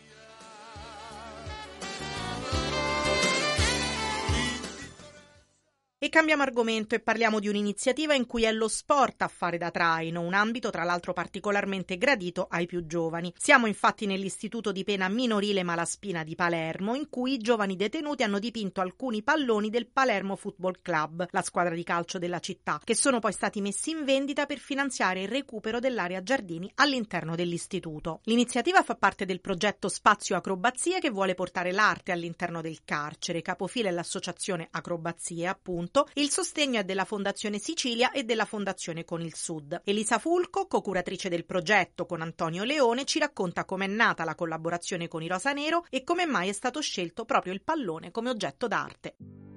E 6.01 6.11
cambiamo 6.11 6.45
argomento 6.45 6.95
e 6.95 7.01
parliamo 7.01 7.41
di 7.41 7.49
un'iniziativa 7.49 8.15
in 8.15 8.25
cui 8.25 8.45
è 8.45 8.53
lo 8.53 8.69
sport 8.69 9.23
a 9.23 9.27
fare 9.27 9.59
da 9.59 9.73
traino, 9.73 10.21
un 10.21 10.33
ambito 10.33 10.71
tra 10.71 10.85
l'altro 10.85 11.13
particolarmente 11.13 11.99
gradito 11.99 12.47
ai 12.49 12.67
più 12.67 12.87
giovani. 12.87 13.35
Siamo 13.37 13.67
infatti 13.67 14.07
nell'istituto 14.07 14.71
di 14.71 14.85
pena 14.85 15.09
minorile 15.09 15.65
Malaspina 15.65 16.23
di 16.23 16.37
Palermo, 16.37 16.95
in 16.95 17.09
cui 17.09 17.33
i 17.33 17.39
giovani 17.39 17.75
detenuti 17.75 18.23
hanno 18.23 18.39
dipinto 18.39 18.81
alcuni 18.81 19.25
palloni 19.25 19.71
del 19.71 19.89
Palermo 19.89 20.37
Football 20.37 20.79
Club, 20.83 21.27
la 21.33 21.43
squadra 21.43 21.75
di 21.75 21.83
calcio 21.83 22.19
della 22.19 22.39
città, 22.39 22.81
che 22.85 22.95
sono 22.95 23.19
poi 23.19 23.33
stati 23.33 23.61
messi 23.61 23.91
in 23.91 24.05
vendita 24.05 24.47
per 24.47 24.59
finanziare 24.59 25.23
il 25.23 25.29
recupero 25.29 25.81
dell'area 25.81 26.23
giardini 26.23 26.71
all'interno 26.77 27.35
dell'istituto. 27.35 28.21
L'iniziativa 28.27 28.85
fa 28.85 28.95
parte 28.95 29.25
del 29.25 29.41
progetto 29.41 29.89
Spazio 29.89 30.37
Acrobazie 30.37 31.01
che 31.01 31.11
vuole 31.11 31.35
portare 31.35 31.73
l'arte 31.73 32.13
all'interno 32.13 32.61
del 32.61 32.85
carcere. 32.85 33.43
Capofila 33.43 33.89
è 33.89 33.93
l'associazione 33.93 34.69
Acrobazie, 34.71 35.49
appunto 35.49 35.87
appunto, 35.89 36.09
il 36.15 36.31
sostegno 36.31 36.81
è 36.81 36.85
della 36.85 37.05
Fondazione 37.05 37.59
Sicilia 37.59 38.11
e 38.11 38.25
della 38.25 38.45
Fondazione 38.45 39.05
Con 39.05 39.21
il 39.23 39.35
Sud. 39.35 39.81
Elisa 39.85 40.19
Fulco, 40.19 40.67
co-curatrice 40.67 41.29
del 41.29 41.47
progetto 41.47 42.07
con 42.07 42.21
Antonio 42.21 42.65
Leone, 42.65 43.05
ci 43.05 43.19
racconta 43.19 43.65
com'è 43.65 43.87
nata 43.87 44.25
la 44.25 44.35
collaborazione 44.35 45.09
con 45.09 45.23
i 45.23 45.29
Rosa 45.29 45.53
Nero 45.53 45.85
e 45.89 46.05
come 46.05 46.27
mai 46.27 46.49
è 46.49 46.53
stato 46.53 46.81
scelto 46.81 47.25
proprio 47.25 47.53
il 47.53 47.63
pallone 47.63 48.11
come 48.11 48.31
oggetto 48.31 48.69
d'arte. 48.69 49.48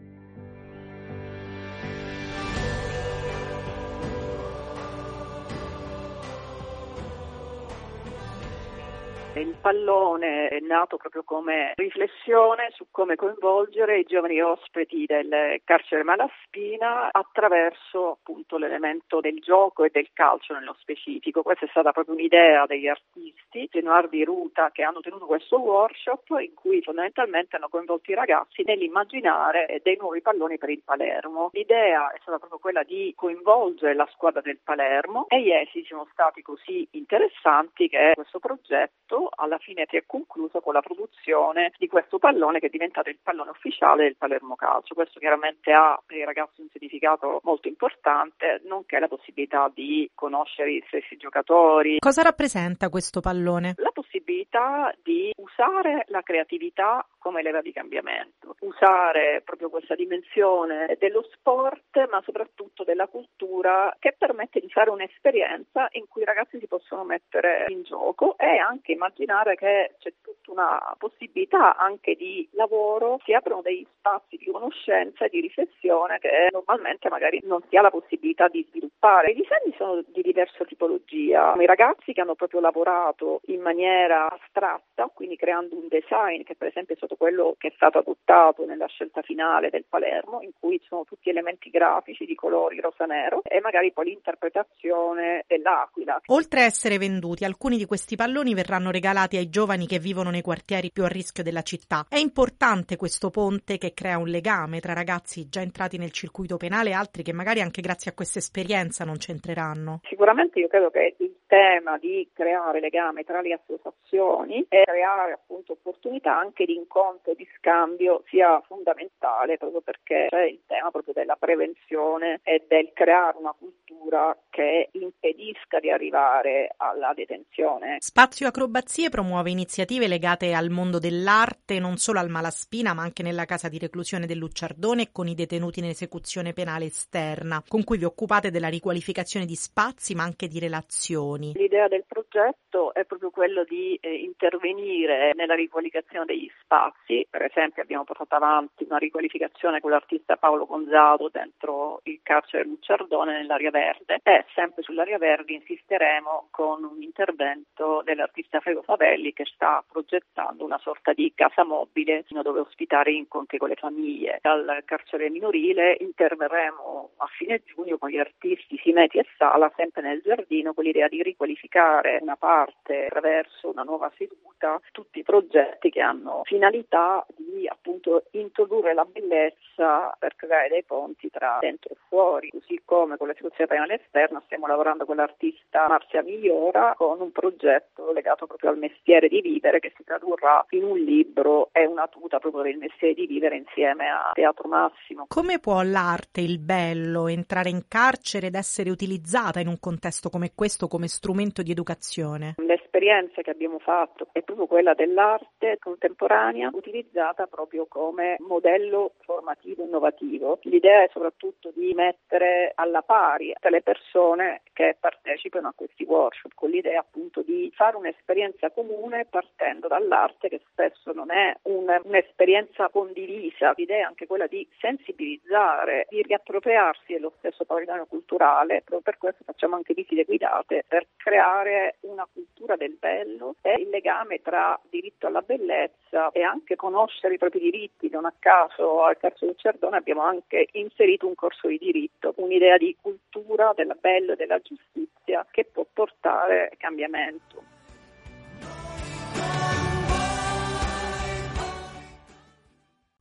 Il 9.33 9.55
pallone 9.61 10.49
è 10.49 10.59
nato 10.59 10.97
proprio 10.97 11.23
come 11.23 11.71
riflessione 11.77 12.69
su 12.75 12.87
come 12.91 13.15
coinvolgere 13.15 13.99
i 13.99 14.03
giovani 14.03 14.41
ospiti 14.41 15.05
del 15.05 15.61
carcere 15.63 16.03
Malaspina 16.03 17.07
attraverso 17.13 18.11
appunto 18.11 18.57
l'elemento 18.57 19.21
del 19.21 19.39
gioco 19.39 19.85
e 19.85 19.89
del 19.89 20.09
calcio 20.11 20.53
nello 20.53 20.75
specifico. 20.79 21.43
Questa 21.43 21.65
è 21.65 21.69
stata 21.69 21.93
proprio 21.93 22.15
un'idea 22.15 22.65
degli 22.65 22.89
artisti, 22.89 23.69
Genuardi 23.71 24.21
Ruta, 24.25 24.69
che 24.71 24.83
hanno 24.83 24.99
tenuto 24.99 25.25
questo 25.25 25.61
workshop 25.61 26.37
in 26.41 26.53
cui 26.53 26.81
fondamentalmente 26.81 27.55
hanno 27.55 27.69
coinvolto 27.69 28.11
i 28.11 28.15
ragazzi 28.15 28.63
nell'immaginare 28.65 29.79
dei 29.81 29.95
nuovi 29.97 30.21
palloni 30.21 30.57
per 30.57 30.71
il 30.71 30.81
Palermo. 30.83 31.51
L'idea 31.53 32.11
è 32.11 32.17
stata 32.19 32.37
proprio 32.37 32.59
quella 32.59 32.83
di 32.83 33.13
coinvolgere 33.15 33.95
la 33.95 34.09
squadra 34.11 34.41
del 34.41 34.59
Palermo 34.61 35.25
e 35.29 35.41
gli 35.41 35.51
esiti 35.51 35.85
sono 35.85 36.05
stati 36.11 36.41
così 36.41 36.85
interessanti 36.91 37.87
che 37.87 38.11
questo 38.13 38.39
progetto 38.39 39.20
alla 39.29 39.57
fine 39.57 39.85
si 39.89 39.97
è 39.97 40.03
concluso 40.05 40.59
con 40.61 40.73
la 40.73 40.81
produzione 40.81 41.71
di 41.77 41.87
questo 41.87 42.17
pallone 42.17 42.59
che 42.59 42.67
è 42.67 42.69
diventato 42.69 43.09
il 43.09 43.19
pallone 43.21 43.51
ufficiale 43.51 44.03
del 44.03 44.17
Palermo 44.17 44.55
Calcio. 44.55 44.93
Questo 44.93 45.19
chiaramente 45.19 45.71
ha 45.71 46.01
per 46.05 46.17
i 46.17 46.25
ragazzi 46.25 46.61
un 46.61 46.67
significato 46.71 47.39
molto 47.43 47.67
importante, 47.67 48.61
nonché 48.65 48.99
la 48.99 49.07
possibilità 49.07 49.71
di 49.73 50.09
conoscere 50.13 50.71
i 50.71 50.83
stessi 50.87 51.17
giocatori. 51.17 51.99
Cosa 51.99 52.21
rappresenta 52.21 52.89
questo 52.89 53.19
pallone? 53.21 53.73
La 53.77 53.91
possibilità 54.21 54.93
di 55.01 55.31
usare 55.37 56.05
la 56.07 56.21
creatività 56.21 57.05
come 57.17 57.41
leva 57.43 57.61
di 57.61 57.71
cambiamento, 57.71 58.55
usare 58.61 59.41
proprio 59.45 59.69
questa 59.69 59.95
dimensione 59.95 60.95
dello 60.99 61.23
sport, 61.33 62.07
ma 62.09 62.21
soprattutto 62.23 62.83
della 62.83 63.07
cultura 63.07 63.95
che 63.99 64.15
permette 64.17 64.59
di 64.59 64.69
fare 64.69 64.89
un'esperienza 64.89 65.87
in 65.91 66.07
cui 66.07 66.23
i 66.23 66.25
ragazzi 66.25 66.57
si 66.59 66.67
possono 66.67 67.03
mettere 67.03 67.65
in 67.67 67.83
gioco 67.83 68.37
e 68.37 68.57
anche 68.57 68.93
immaginare 68.93 69.55
che 69.55 69.95
c'è 69.99 70.13
tutta 70.21 70.51
una 70.51 70.95
possibilità 70.97 71.77
anche 71.77 72.15
di 72.15 72.47
lavoro, 72.53 73.19
si 73.23 73.33
aprono 73.33 73.61
degli 73.61 73.85
spazi 73.97 74.37
di 74.37 74.49
conoscenza 74.51 75.25
e 75.25 75.29
di 75.29 75.41
riflessione 75.41 76.17
che 76.17 76.49
normalmente 76.51 77.07
magari 77.09 77.39
non 77.43 77.61
si 77.69 77.77
ha 77.77 77.81
la 77.81 77.91
possibilità 77.91 78.47
di 78.47 78.65
sviluppare. 78.69 79.31
I 79.31 79.35
disegni 79.35 79.75
sono 79.77 80.01
di 80.07 80.21
diversa 80.23 80.65
tipologia. 80.65 81.53
I 81.55 81.65
ragazzi 81.67 82.13
che 82.13 82.21
hanno 82.21 82.35
proprio 82.35 82.61
lavorato 82.61 83.41
in 83.45 83.61
maniera 83.61 84.10
astratta, 84.11 85.09
quindi 85.13 85.35
creando 85.35 85.75
un 85.75 85.87
design 85.87 86.43
che 86.43 86.55
per 86.55 86.67
esempio 86.67 86.95
è 86.95 86.97
stato 86.97 87.15
quello 87.15 87.55
che 87.57 87.69
è 87.69 87.73
stato 87.75 87.99
adottato 87.99 88.65
nella 88.65 88.87
scelta 88.87 89.21
finale 89.21 89.69
del 89.69 89.85
Palermo, 89.87 90.41
in 90.41 90.51
cui 90.59 90.79
ci 90.79 90.87
sono 90.87 91.03
tutti 91.03 91.29
elementi 91.29 91.69
grafici 91.69 92.25
di 92.25 92.35
colori 92.35 92.79
rosa-nero 92.79 93.41
e 93.43 93.59
magari 93.61 93.91
poi 93.91 94.05
l'interpretazione 94.05 95.43
dell'aquila. 95.47 96.21
Oltre 96.27 96.61
a 96.61 96.65
essere 96.65 96.97
venduti, 96.97 97.45
alcuni 97.45 97.77
di 97.77 97.85
questi 97.85 98.15
palloni 98.15 98.53
verranno 98.53 98.91
regalati 98.91 99.37
ai 99.37 99.49
giovani 99.49 99.87
che 99.87 99.99
vivono 99.99 100.29
nei 100.29 100.41
quartieri 100.41 100.91
più 100.91 101.03
a 101.03 101.07
rischio 101.07 101.43
della 101.43 101.61
città. 101.61 102.05
È 102.09 102.17
importante 102.17 102.95
questo 102.95 103.29
ponte 103.29 103.77
che 103.77 103.93
crea 103.93 104.17
un 104.17 104.27
legame 104.27 104.79
tra 104.79 104.93
ragazzi 104.93 105.47
già 105.49 105.61
entrati 105.61 105.97
nel 105.97 106.11
circuito 106.11 106.57
penale 106.57 106.89
e 106.89 106.93
altri 106.93 107.23
che 107.23 107.33
magari 107.33 107.61
anche 107.61 107.81
grazie 107.81 108.11
a 108.11 108.13
questa 108.13 108.39
esperienza 108.39 109.05
non 109.05 109.17
c'entreranno. 109.17 109.99
Sicuramente 110.03 110.59
io 110.59 110.67
credo 110.67 110.89
che 110.89 111.15
il 111.17 111.35
tema 111.47 111.97
di 111.97 112.29
creare 112.33 112.79
legame 112.79 113.23
tra 113.23 113.41
le 113.41 113.53
associazioni 113.53 114.00
e 114.11 114.83
creare 114.83 115.31
appunto 115.31 115.71
opportunità 115.71 116.37
anche 116.37 116.65
di 116.65 116.75
incontro 116.75 117.01
fonte 117.11 117.33
di 117.35 117.47
scambio 117.57 118.23
sia 118.27 118.61
fondamentale 118.67 119.57
proprio 119.57 119.81
perché 119.81 120.27
c'è 120.29 120.43
il 120.43 120.61
tema 120.67 120.91
proprio 120.91 121.13
della 121.13 121.35
prevenzione 121.35 122.39
e 122.43 122.65
del 122.67 122.91
creare 122.93 123.37
una 123.37 123.53
cultura 123.57 124.37
che 124.49 124.89
impedisca 124.91 125.79
di 125.79 125.89
arrivare 125.89 126.73
alla 126.77 127.13
detenzione. 127.13 127.97
Spazio 127.99 128.47
Acrobazie 128.47 129.09
promuove 129.09 129.49
iniziative 129.49 130.07
legate 130.07 130.53
al 130.53 130.69
mondo 130.69 130.99
dell'arte, 130.99 131.79
non 131.79 131.97
solo 131.97 132.19
al 132.19 132.29
Malaspina, 132.29 132.93
ma 132.93 133.01
anche 133.01 133.23
nella 133.23 133.45
casa 133.45 133.69
di 133.69 133.79
reclusione 133.79 134.25
del 134.25 134.37
Lucciardone 134.37 135.03
e 135.03 135.09
con 135.11 135.27
i 135.27 135.35
detenuti 135.35 135.79
in 135.79 135.85
esecuzione 135.85 136.53
penale 136.53 136.85
esterna, 136.85 137.63
con 137.67 137.83
cui 137.83 137.97
vi 137.97 138.05
occupate 138.05 138.51
della 138.51 138.67
riqualificazione 138.67 139.45
di 139.45 139.55
spazi, 139.55 140.15
ma 140.15 140.23
anche 140.23 140.47
di 140.47 140.59
relazioni. 140.59 141.53
L'idea 141.55 141.87
del 141.87 142.03
progetto 142.07 142.93
è 142.93 143.05
proprio 143.05 143.29
quello 143.29 143.63
di 143.63 143.90
eh, 144.01 144.13
intervenire 144.13 145.33
nella 145.35 145.55
riqualificazione 145.55 146.25
degli 146.25 146.49
spazi. 146.61 147.25
Per 147.29 147.41
esempio 147.41 147.81
abbiamo 147.81 148.03
portato 148.03 148.35
avanti 148.35 148.83
una 148.83 148.97
riqualificazione 148.97 149.79
con 149.79 149.91
l'artista 149.91 150.37
Paolo 150.37 150.65
Gonzato 150.65 151.29
dentro 151.29 151.99
il 152.03 152.19
carcere 152.23 152.65
Lucciardone 152.65 153.33
nell'area 153.33 153.71
verde 153.71 154.19
e 154.23 154.45
sempre 154.53 154.83
sull'area 154.83 155.17
verde 155.17 155.53
insisteremo 155.53 156.47
con 156.51 156.83
un 156.83 157.01
intervento 157.01 158.01
dell'artista 158.03 158.59
Frego 158.59 158.81
Favelli 158.81 159.33
che 159.33 159.45
sta 159.45 159.83
progettando 159.89 160.63
una 160.63 160.79
sorta 160.79 161.13
di 161.13 161.31
casa 161.35 161.63
mobile 161.63 162.25
dove 162.41 162.59
ospitare 162.59 163.11
incontri 163.11 163.57
con 163.57 163.69
le 163.69 163.75
famiglie. 163.75 164.39
Dal 164.41 164.81
carcere 164.85 165.29
minorile 165.29 165.97
interverremo 165.99 167.11
a 167.17 167.27
fine 167.27 167.61
giugno 167.65 167.97
con 167.97 168.09
gli 168.09 168.17
artisti 168.17 168.77
Simeti 168.77 169.17
e 169.17 169.25
Sala 169.37 169.71
sempre 169.75 170.01
nel 170.01 170.21
giardino 170.21 170.73
con 170.73 170.83
l'idea 170.83 171.07
di 171.07 171.21
riqualificare 171.21 172.19
una 172.21 172.35
parte 172.35 173.05
attraverso 173.05 173.69
una 173.69 173.80
nuova 173.83 174.11
seduta 174.17 174.79
tutti 174.91 175.19
i 175.19 175.23
progetti 175.23 175.89
che 175.89 176.01
hanno 176.01 176.41
finalità 176.43 177.25
di 177.35 177.67
appunto 177.67 178.23
introdurre 178.31 178.93
la 178.93 179.05
bellezza 179.05 180.15
per 180.17 180.35
creare 180.35 180.69
dei 180.69 180.83
ponti 180.83 181.29
tra 181.29 181.57
dentro 181.59 181.93
e 181.93 181.97
fuori, 182.07 182.49
così 182.49 182.81
come 182.85 183.17
con 183.17 183.27
l'esecuzione 183.27 183.67
penale 183.67 184.01
esterna 184.01 184.41
stiamo 184.45 184.67
lavorando 184.67 185.05
con 185.05 185.15
l'artista 185.15 185.87
Marzia 185.87 186.21
Migliora 186.21 186.93
con 186.97 187.21
un 187.21 187.31
progetto 187.31 188.11
legato 188.11 188.45
proprio 188.47 188.69
al 188.69 188.77
mestiere 188.77 189.27
di 189.27 189.41
vivere 189.41 189.79
che 189.79 189.93
si 189.95 190.03
tradurrà 190.03 190.65
in 190.69 190.83
un 190.83 190.97
libro 190.97 191.69
e 191.71 191.85
una 191.85 192.07
tuta 192.07 192.39
proprio 192.39 192.63
del 192.63 192.77
mestiere 192.77 193.13
di 193.13 193.25
vivere 193.25 193.57
insieme 193.57 194.09
a 194.09 194.31
Teatro 194.33 194.67
Massimo. 194.67 195.25
Come 195.27 195.59
può 195.59 195.81
l'arte, 195.81 196.41
il 196.41 196.59
bello, 196.59 197.27
entrare 197.27 197.69
in 197.69 197.83
carcere 197.87 198.47
ed 198.47 198.55
essere 198.55 198.89
utilizzata 198.89 199.59
in 199.59 199.67
un 199.67 199.79
contesto 199.79 200.29
come 200.29 200.51
questo 200.53 200.87
come 200.87 201.07
strumento 201.07 201.61
di 201.61 201.71
educazione? 201.71 202.55
L'esperienza 202.57 203.41
che 203.41 203.49
abbiamo 203.49 203.70
fatto. 203.79 204.27
È 204.31 204.41
proprio 204.41 204.67
quella 204.67 204.93
dell'arte 204.93 205.77
contemporanea 205.79 206.69
utilizzata 206.73 207.47
proprio 207.47 207.85
come 207.87 208.37
modello 208.39 209.13
formativo 209.21 209.83
innovativo. 209.83 210.59
L'idea 210.63 211.03
è 211.03 211.09
soprattutto 211.11 211.71
di 211.73 211.93
mettere 211.93 212.71
alla 212.75 213.01
pari 213.01 213.53
tutte 213.53 213.69
le 213.69 213.81
persone 213.81 214.61
che 214.73 214.97
partecipano 214.99 215.69
a 215.69 215.73
questi 215.75 216.03
workshop 216.03 216.53
con 216.55 216.69
l'idea 216.69 216.99
appunto 216.99 217.41
di 217.41 217.71
fare 217.75 217.97
un'esperienza 217.97 218.71
comune 218.71 219.25
partendo 219.29 219.87
dall'arte 219.87 220.49
che 220.49 220.61
spesso 220.69 221.11
non 221.13 221.31
è 221.31 221.55
un, 221.63 221.99
un'esperienza 222.03 222.89
condivisa, 222.89 223.73
l'idea 223.75 223.97
è 223.97 224.01
anche 224.01 224.27
quella 224.27 224.47
di 224.47 224.67
sensibilizzare, 224.79 226.07
di 226.09 226.21
riappropriarsi 226.21 227.13
dello 227.13 227.33
stesso 227.37 227.65
patrimonio 227.65 228.05
culturale, 228.05 228.81
proprio 228.81 229.01
per 229.01 229.17
questo 229.17 229.43
facciamo 229.45 229.75
anche 229.75 229.93
visite 229.93 230.23
guidate 230.23 230.83
per 230.87 231.07
creare 231.17 231.97
una 232.01 232.27
cultura 232.31 232.75
del 232.75 232.95
bello 232.99 233.55
e 233.61 233.73
il 233.73 233.89
legame 233.89 234.41
tra 234.41 234.79
diritto 234.89 235.27
alla 235.27 235.41
bellezza 235.41 236.31
e 236.31 236.41
anche 236.41 236.75
conoscere 236.75 237.35
i 237.35 237.37
propri 237.37 237.59
diritti. 237.59 238.09
Non 238.09 238.25
a 238.25 238.33
caso 238.37 239.03
al 239.03 239.17
Carso 239.17 239.45
del 239.45 239.57
Cerdone 239.57 239.97
abbiamo 239.97 240.21
anche 240.21 240.67
inserito 240.73 241.27
un 241.27 241.35
corso 241.35 241.67
di 241.67 241.77
diritto, 241.77 242.33
un'idea 242.37 242.77
di 242.77 242.95
cultura 242.99 243.73
del 243.75 243.95
bello 243.99 244.33
e 244.33 244.35
della 244.35 244.59
giustizia 244.59 245.45
che 245.49 245.65
può 245.65 245.85
portare 245.93 246.71
cambiamento. 246.77 247.63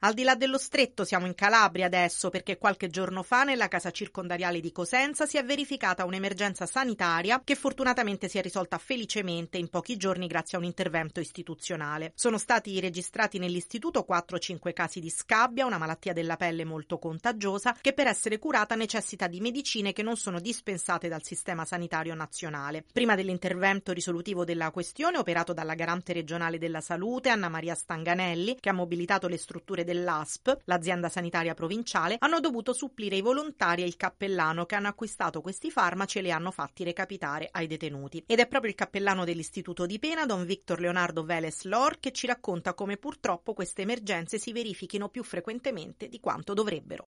Al 0.02 0.14
di 0.14 0.23
là 0.23 0.35
dello 0.35 0.57
stretto 0.57 1.04
siamo 1.04 1.26
in 1.26 1.35
Calabria 1.35 1.85
adesso 1.85 2.30
perché 2.30 2.57
qualche 2.57 2.88
giorno 2.88 3.23
fa 3.23 3.45
nella 3.45 3.69
casa 3.69 3.90
circondariale 3.90 4.59
di 4.59 4.73
Cosenza 4.73 5.26
si 5.26 5.37
è 5.37 5.45
verificata 5.45 6.07
un'emergenza 6.07 6.64
sanitaria 6.64 7.42
che 7.45 7.54
fortunatamente 7.54 8.26
si 8.26 8.38
è 8.38 8.40
risolta 8.40 8.78
felicemente 8.78 9.59
in 9.59 9.69
pochi 9.69 9.99
giorni 9.99 10.26
grazie 10.26 10.57
a 10.57 10.61
un 10.62 10.66
intervento 10.66 11.21
istituzionale. 11.21 12.12
Sono 12.14 12.38
stati 12.38 12.80
registrati 12.80 13.38
nell'istituto 13.38 14.07
4-5 14.09 14.73
casi 14.73 15.00
di 15.00 15.11
scabbia, 15.11 15.66
una 15.66 15.76
malattia 15.76 16.14
della 16.14 16.37
pelle 16.37 16.64
molto 16.64 16.97
contagiosa 16.97 17.76
che 17.78 17.92
per 17.92 18.07
essere 18.07 18.38
curata 18.38 18.76
necessita 18.76 19.26
di 19.26 19.42
medicine 19.42 19.92
che 19.92 20.02
non 20.02 20.16
sono 20.16 20.40
dispensate 20.40 21.09
dal 21.09 21.25
sistema 21.25 21.66
sanitario 21.66 22.14
nazionale. 22.14 22.87
Prima 22.90 23.14
dell'intervento 23.16 23.92
risolutivo 23.92 24.47
della 24.47 24.71
questione 24.71 25.19
operato 25.19 25.52
dalla 25.52 25.75
garante 25.75 26.14
regionale 26.14 26.57
della 26.57 26.80
salute 26.80 27.28
Anna 27.28 27.50
Maria 27.50 27.75
Stanganelli 27.75 28.57
che 28.59 28.71
ha 28.71 28.73
mobilitato 28.73 29.28
le 29.28 29.37
strutture 29.37 29.89
dell'ASP, 29.91 30.59
l'azienda 30.67 31.09
sanitaria 31.09 31.55
provinciale, 31.55 32.17
hanno 32.21 32.39
dovuto 32.39 32.73
supplire 32.73 33.17
i 33.17 33.21
volontari 33.21 33.83
e 33.83 33.87
il 33.87 33.97
cappellano 33.97 34.65
che 34.65 34.76
hanno 34.76 34.87
acquistato 34.87 35.41
questi 35.41 35.71
farmaci 35.71 36.19
e 36.19 36.23
li 36.23 36.31
hanno 36.31 36.53
fatti 36.53 36.85
recapitare 36.85 37.49
ai 37.50 37.67
detenuti. 37.67 38.23
Ed 38.26 38.39
è 38.39 38.47
proprio 38.47 38.71
il 38.71 38.76
cappellano 38.76 39.25
dell'istituto 39.25 39.87
di 39.87 39.99
pena, 39.99 40.26
don 40.26 40.45
Victor 40.45 40.79
Leonardo 40.79 41.25
Veles 41.25 41.65
Lor, 41.65 41.99
che 41.99 42.13
ci 42.13 42.29
racconta 42.29 42.75
come 42.75 42.97
purtroppo 42.97 43.53
queste 43.53 43.83
emergenze 43.83 44.39
si 44.39 44.53
verifichino 44.53 45.09
più 45.09 45.25
frequentemente 45.25 46.09
di 46.09 46.21
quanto 46.21 46.55
dovrebbero. 46.55 47.09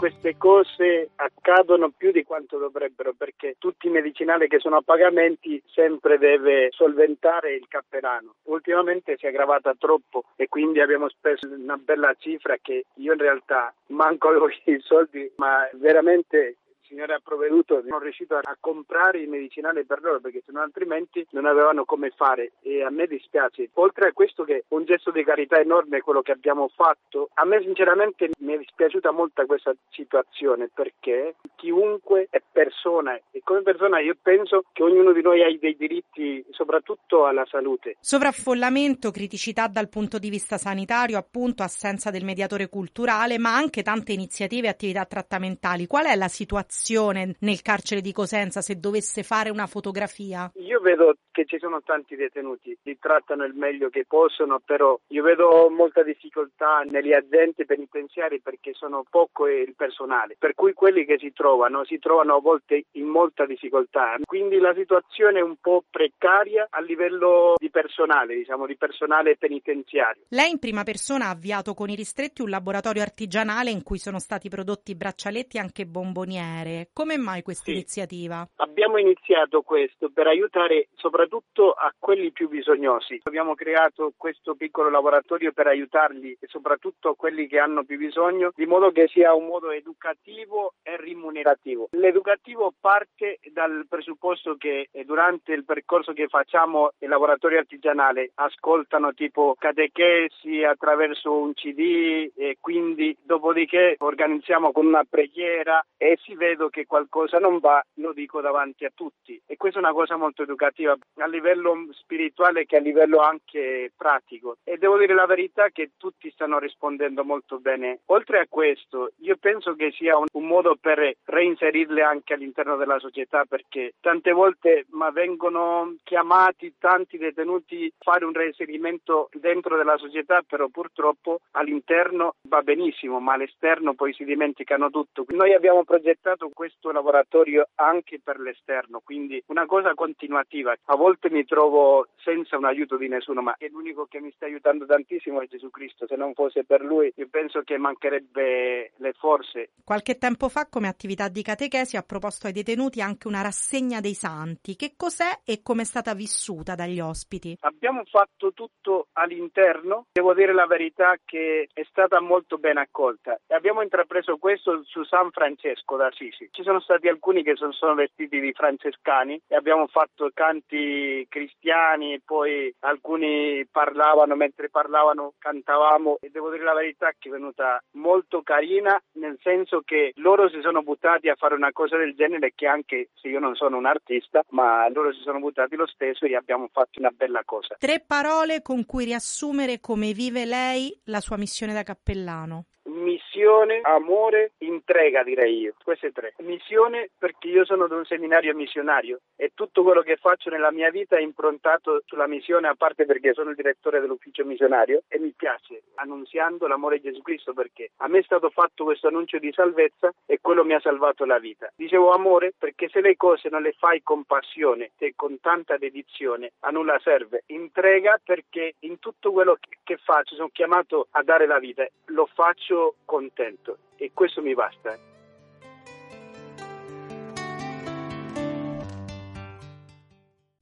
Queste 0.00 0.38
cose 0.38 1.10
accadono 1.16 1.90
più 1.94 2.10
di 2.10 2.24
quanto 2.24 2.56
dovrebbero 2.56 3.12
perché 3.12 3.56
tutti 3.58 3.88
i 3.88 3.90
medicinali 3.90 4.48
che 4.48 4.58
sono 4.58 4.76
a 4.76 4.82
pagamenti 4.82 5.62
sempre 5.66 6.16
deve 6.16 6.70
solventare 6.70 7.52
il 7.52 7.66
cappellano. 7.68 8.36
Ultimamente 8.44 9.18
si 9.18 9.26
è 9.26 9.28
aggravata 9.28 9.74
troppo 9.78 10.24
e 10.36 10.48
quindi 10.48 10.80
abbiamo 10.80 11.10
speso 11.10 11.46
una 11.52 11.76
bella 11.76 12.14
cifra 12.18 12.56
che 12.62 12.86
io 12.94 13.12
in 13.12 13.18
realtà 13.18 13.74
manco 13.88 14.30
i 14.64 14.80
soldi 14.80 15.30
ma 15.36 15.68
veramente 15.74 16.56
signore 16.90 17.09
ha 17.20 17.22
provveduto, 17.22 17.82
sono 17.82 17.98
riuscito 17.98 18.36
a 18.36 18.56
comprare 18.58 19.20
i 19.20 19.26
medicinali 19.26 19.84
per 19.84 20.00
loro 20.02 20.20
perché 20.20 20.42
se 20.44 20.52
no 20.52 20.60
altrimenti 20.60 21.26
non 21.30 21.46
avevano 21.46 21.84
come 21.84 22.10
fare 22.10 22.52
e 22.62 22.82
a 22.82 22.90
me 22.90 23.06
dispiace. 23.06 23.70
Oltre 23.74 24.08
a 24.08 24.12
questo 24.12 24.44
che 24.44 24.64
un 24.68 24.84
gesto 24.84 25.10
di 25.10 25.22
carità 25.22 25.60
enorme 25.60 26.00
quello 26.00 26.22
che 26.22 26.32
abbiamo 26.32 26.68
fatto, 26.74 27.30
a 27.34 27.44
me 27.44 27.60
sinceramente 27.62 28.30
mi 28.38 28.54
è 28.54 28.58
dispiaciuta 28.58 29.12
molto 29.12 29.44
questa 29.46 29.74
situazione 29.90 30.70
perché 30.72 31.36
chiunque 31.56 32.26
è 32.30 32.42
persona 32.50 33.18
e 33.30 33.40
come 33.44 33.62
persona 33.62 34.00
io 34.00 34.16
penso 34.20 34.64
che 34.72 34.82
ognuno 34.82 35.12
di 35.12 35.22
noi 35.22 35.42
ha 35.42 35.58
dei 35.58 35.76
diritti 35.76 36.44
soprattutto 36.50 37.26
alla 37.26 37.44
salute. 37.48 37.96
Sovraffollamento, 38.00 39.10
criticità 39.10 39.66
dal 39.66 39.88
punto 39.88 40.18
di 40.18 40.30
vista 40.30 40.58
sanitario, 40.58 41.18
appunto 41.18 41.62
assenza 41.62 42.10
del 42.10 42.24
mediatore 42.24 42.68
culturale, 42.68 43.38
ma 43.38 43.54
anche 43.54 43.82
tante 43.82 44.12
iniziative 44.12 44.66
e 44.66 44.70
attività 44.70 45.04
trattamentali. 45.04 45.86
Qual 45.86 46.06
è 46.06 46.14
la 46.16 46.28
situazione? 46.28 47.09
Situazione 47.10 47.34
nel 47.40 47.62
carcere 47.62 48.00
di 48.00 48.12
Cosenza 48.12 48.60
se 48.60 48.78
dovesse 48.78 49.22
fare 49.22 49.50
una 49.50 49.66
fotografia? 49.66 50.50
Io 50.56 50.80
vedo 50.80 51.14
che 51.30 51.44
ci 51.44 51.58
sono 51.58 51.82
tanti 51.82 52.16
detenuti, 52.16 52.76
li 52.82 52.98
trattano 52.98 53.44
il 53.44 53.54
meglio 53.54 53.88
che 53.88 54.04
possono, 54.06 54.60
però 54.64 54.98
io 55.08 55.22
vedo 55.22 55.68
molta 55.70 56.02
difficoltà 56.02 56.82
negli 56.88 57.12
agenti 57.12 57.64
penitenziari 57.64 58.40
perché 58.40 58.72
sono 58.74 59.04
poco 59.08 59.46
il 59.46 59.74
personale, 59.76 60.36
per 60.38 60.54
cui 60.54 60.72
quelli 60.72 61.04
che 61.04 61.18
si 61.18 61.32
trovano 61.32 61.84
si 61.84 61.98
trovano 61.98 62.36
a 62.36 62.40
volte 62.40 62.84
in 62.92 63.06
molta 63.06 63.46
difficoltà, 63.46 64.16
quindi 64.24 64.58
la 64.58 64.74
situazione 64.74 65.38
è 65.38 65.42
un 65.42 65.56
po' 65.60 65.84
precaria 65.88 66.66
a 66.70 66.80
livello 66.80 67.54
di 67.56 67.70
personale, 67.70 68.34
diciamo 68.34 68.66
di 68.66 68.76
personale 68.76 69.36
penitenziario. 69.36 70.22
Lei 70.28 70.50
in 70.50 70.58
prima 70.58 70.82
persona 70.82 71.26
ha 71.26 71.30
avviato 71.30 71.74
con 71.74 71.88
i 71.88 71.94
ristretti 71.94 72.42
un 72.42 72.50
laboratorio 72.50 73.02
artigianale 73.02 73.70
in 73.70 73.82
cui 73.82 73.98
sono 73.98 74.18
stati 74.18 74.48
prodotti 74.48 74.94
braccialetti 74.94 75.56
e 75.56 75.60
anche 75.60 75.86
bomboniere. 75.86 76.89
Come 76.92 77.16
mai 77.16 77.42
questa 77.42 77.64
sì. 77.64 77.72
iniziativa? 77.72 78.46
Abbiamo 78.56 78.98
iniziato 78.98 79.62
questo 79.62 80.10
per 80.12 80.26
aiutare 80.26 80.88
soprattutto 80.94 81.72
a 81.72 81.92
quelli 81.98 82.30
più 82.30 82.48
bisognosi. 82.48 83.20
Abbiamo 83.22 83.54
creato 83.54 84.12
questo 84.16 84.54
piccolo 84.54 84.90
laboratorio 84.90 85.52
per 85.52 85.66
aiutarli 85.66 86.36
e 86.38 86.46
soprattutto 86.48 87.10
a 87.10 87.16
quelli 87.16 87.46
che 87.46 87.58
hanno 87.58 87.84
più 87.84 87.96
bisogno, 87.96 88.52
di 88.54 88.66
modo 88.66 88.90
che 88.90 89.08
sia 89.08 89.34
un 89.34 89.46
modo 89.46 89.70
educativo 89.70 90.74
e 90.82 90.96
rimunerativo. 90.96 91.88
L'educativo 91.92 92.72
parte 92.78 93.38
dal 93.52 93.86
presupposto 93.88 94.56
che 94.56 94.88
durante 95.04 95.52
il 95.52 95.64
percorso 95.64 96.12
che 96.12 96.28
facciamo 96.28 96.90
il 96.98 97.08
laboratorio 97.08 97.58
artigianale 97.58 98.32
ascoltano 98.34 99.14
tipo 99.14 99.54
catechesi 99.58 100.62
attraverso 100.64 101.32
un 101.32 101.54
CD 101.54 102.30
e 102.36 102.56
quindi 102.60 103.16
dopodiché 103.22 103.96
organizziamo 103.98 104.72
con 104.72 104.86
una 104.86 105.04
preghiera 105.08 105.84
e 105.96 106.18
si 106.22 106.34
vede 106.34 106.50
vedo 106.50 106.68
che 106.68 106.79
qualcosa 106.86 107.38
non 107.38 107.58
va, 107.58 107.84
lo 107.94 108.12
dico 108.12 108.40
davanti 108.40 108.84
a 108.84 108.92
tutti. 108.94 109.40
E 109.46 109.56
questa 109.56 109.78
è 109.78 109.82
una 109.82 109.92
cosa 109.92 110.16
molto 110.16 110.42
educativa 110.42 110.96
a 111.18 111.26
livello 111.26 111.86
spirituale 111.92 112.66
che 112.66 112.76
a 112.76 112.80
livello 112.80 113.18
anche 113.18 113.92
pratico. 113.96 114.56
E 114.64 114.76
devo 114.76 114.98
dire 114.98 115.14
la 115.14 115.26
verità 115.26 115.68
che 115.70 115.92
tutti 115.96 116.30
stanno 116.30 116.58
rispondendo 116.58 117.24
molto 117.24 117.58
bene. 117.58 118.00
Oltre 118.06 118.40
a 118.40 118.46
questo, 118.48 119.12
io 119.18 119.36
penso 119.36 119.74
che 119.74 119.92
sia 119.92 120.16
un, 120.16 120.26
un 120.32 120.46
modo 120.46 120.76
per 120.80 121.16
reinserirle 121.24 122.02
anche 122.02 122.34
all'interno 122.34 122.76
della 122.76 122.98
società 122.98 123.44
perché 123.44 123.94
tante 124.00 124.32
volte 124.32 124.86
ma 124.90 125.10
vengono 125.10 125.96
chiamati 126.04 126.74
tanti 126.78 127.18
detenuti 127.18 127.92
a 127.98 128.04
fare 128.10 128.24
un 128.24 128.32
reinserimento 128.32 129.28
dentro 129.32 129.76
della 129.76 129.96
società, 129.96 130.42
però 130.46 130.68
purtroppo 130.68 131.40
all'interno 131.52 132.34
va 132.48 132.62
benissimo, 132.62 133.20
ma 133.20 133.34
all'esterno 133.34 133.94
poi 133.94 134.12
si 134.12 134.24
dimenticano 134.24 134.90
tutto. 134.90 135.24
Noi 135.28 135.52
abbiamo 135.54 135.84
progettato 135.84 136.50
questo 136.52 136.69
laboratorio 136.92 137.68
anche 137.76 138.20
per 138.22 138.38
l'esterno, 138.38 139.00
quindi 139.00 139.42
una 139.46 139.66
cosa 139.66 139.94
continuativa. 139.94 140.74
A 140.84 140.96
volte 140.96 141.30
mi 141.30 141.44
trovo 141.44 142.08
senza 142.16 142.56
un 142.56 142.64
aiuto 142.64 142.96
di 142.96 143.08
nessuno, 143.08 143.42
ma 143.42 143.54
è 143.58 143.68
l'unico 143.68 144.06
che 144.06 144.20
mi 144.20 144.32
sta 144.34 144.46
aiutando 144.46 144.86
tantissimo 144.86 145.40
è 145.40 145.46
Gesù 145.46 145.70
Cristo. 145.70 146.06
Se 146.06 146.16
non 146.16 146.34
fosse 146.34 146.64
per 146.64 146.82
lui, 146.82 147.12
io 147.16 147.28
penso 147.30 147.62
che 147.62 147.78
mancherebbe 147.78 148.92
le 148.96 149.12
forze. 149.12 149.70
Qualche 149.84 150.18
tempo 150.18 150.48
fa, 150.48 150.66
come 150.68 150.88
attività 150.88 151.28
di 151.28 151.42
catechesi, 151.42 151.96
ha 151.96 152.02
proposto 152.02 152.46
ai 152.46 152.52
detenuti 152.52 153.00
anche 153.00 153.28
una 153.28 153.42
rassegna 153.42 154.00
dei 154.00 154.14
santi. 154.14 154.76
Che 154.76 154.94
cos'è 154.96 155.40
e 155.44 155.62
come 155.62 155.82
è 155.82 155.84
stata 155.84 156.14
vissuta 156.14 156.74
dagli 156.74 157.00
ospiti? 157.00 157.56
Abbiamo 157.60 158.04
fatto 158.04 158.52
tutto 158.52 159.08
all'interno. 159.12 160.06
Devo 160.12 160.34
dire 160.34 160.52
la 160.52 160.66
verità 160.66 161.16
che 161.24 161.68
è 161.72 161.82
stata 161.88 162.20
molto 162.20 162.58
ben 162.58 162.76
accolta. 162.76 163.38
Abbiamo 163.48 163.82
intrapreso 163.82 164.36
questo 164.36 164.82
su 164.84 165.04
San 165.04 165.30
Francesco 165.30 165.96
d'Assisi. 165.96 166.48
Ci 166.60 166.66
sono 166.66 166.80
stati 166.80 167.08
alcuni 167.08 167.42
che 167.42 167.56
sono, 167.56 167.72
sono 167.72 167.94
vestiti 167.94 168.38
di 168.38 168.52
francescani 168.52 169.40
e 169.46 169.56
abbiamo 169.56 169.86
fatto 169.86 170.30
canti 170.34 171.24
cristiani 171.26 172.12
e 172.12 172.20
poi 172.22 172.70
alcuni 172.80 173.66
parlavano 173.70 174.36
mentre 174.36 174.68
parlavano 174.68 175.32
cantavamo 175.38 176.18
e 176.20 176.28
devo 176.28 176.50
dire 176.50 176.64
la 176.64 176.74
verità 176.74 177.12
che 177.18 177.30
è 177.30 177.32
venuta 177.32 177.82
molto 177.92 178.42
carina 178.42 179.00
nel 179.12 179.38
senso 179.42 179.80
che 179.80 180.12
loro 180.16 180.50
si 180.50 180.60
sono 180.60 180.82
buttati 180.82 181.30
a 181.30 181.34
fare 181.34 181.54
una 181.54 181.72
cosa 181.72 181.96
del 181.96 182.14
genere 182.14 182.52
che 182.54 182.66
anche 182.66 183.08
se 183.14 183.28
io 183.28 183.38
non 183.38 183.54
sono 183.54 183.78
un 183.78 183.86
artista 183.86 184.42
ma 184.50 184.86
loro 184.90 185.14
si 185.14 185.20
sono 185.22 185.38
buttati 185.38 185.76
lo 185.76 185.86
stesso 185.86 186.26
e 186.26 186.36
abbiamo 186.36 186.68
fatto 186.70 186.98
una 186.98 187.10
bella 187.10 187.40
cosa. 187.42 187.76
Tre 187.78 188.04
parole 188.06 188.60
con 188.60 188.84
cui 188.84 189.06
riassumere 189.06 189.80
come 189.80 190.12
vive 190.12 190.44
lei 190.44 190.94
la 191.04 191.20
sua 191.20 191.38
missione 191.38 191.72
da 191.72 191.84
cappellano 191.84 192.66
missione, 193.00 193.80
amore, 193.82 194.52
entrega 194.58 195.22
direi 195.22 195.58
io, 195.58 195.74
queste 195.82 196.12
tre. 196.12 196.34
Missione 196.38 197.10
perché 197.18 197.48
io 197.48 197.64
sono 197.64 197.88
di 197.88 197.94
un 197.94 198.04
seminario 198.04 198.54
missionario 198.54 199.20
e 199.36 199.52
tutto 199.54 199.82
quello 199.82 200.02
che 200.02 200.16
faccio 200.16 200.50
nella 200.50 200.70
mia 200.70 200.90
vita 200.90 201.16
è 201.16 201.20
improntato 201.20 202.02
sulla 202.06 202.26
missione 202.26 202.68
a 202.68 202.74
parte 202.74 203.06
perché 203.06 203.32
sono 203.32 203.50
il 203.50 203.56
direttore 203.56 204.00
dell'ufficio 204.00 204.44
missionario 204.44 205.02
e 205.08 205.18
mi 205.18 205.32
piace 205.36 205.82
annunziando 205.94 206.66
l'amore 206.66 207.00
di 207.00 207.10
Gesù 207.10 207.22
Cristo 207.22 207.52
perché 207.52 207.90
a 207.98 208.08
me 208.08 208.18
è 208.18 208.22
stato 208.22 208.50
fatto 208.50 208.84
questo 208.84 209.08
annuncio 209.08 209.38
di 209.38 209.52
salvezza 209.52 210.12
e 210.26 210.38
quello 210.40 210.64
mi 210.64 210.74
ha 210.74 210.80
salvato 210.80 211.24
la 211.24 211.38
vita. 211.38 211.70
Dicevo 211.74 212.12
amore 212.12 212.52
perché 212.56 212.88
se 212.88 213.00
le 213.00 213.16
cose 213.16 213.48
non 213.48 213.62
le 213.62 213.72
fai 213.72 214.02
con 214.02 214.24
passione 214.24 214.92
e 214.98 215.14
con 215.16 215.40
tanta 215.40 215.76
dedizione 215.76 216.52
a 216.60 216.70
nulla 216.70 216.98
serve. 217.02 217.42
Entrega 217.46 218.20
perché 218.22 218.74
in 218.80 218.98
tutto 218.98 219.32
quello 219.32 219.58
che 219.82 219.96
faccio 219.96 220.34
sono 220.34 220.50
chiamato 220.52 221.08
a 221.12 221.22
dare 221.22 221.46
la 221.46 221.58
vita, 221.58 221.86
lo 222.06 222.28
faccio 222.32 222.89
contento 223.04 223.78
e 223.96 224.12
questo 224.12 224.42
mi 224.42 224.54
basta. 224.54 225.09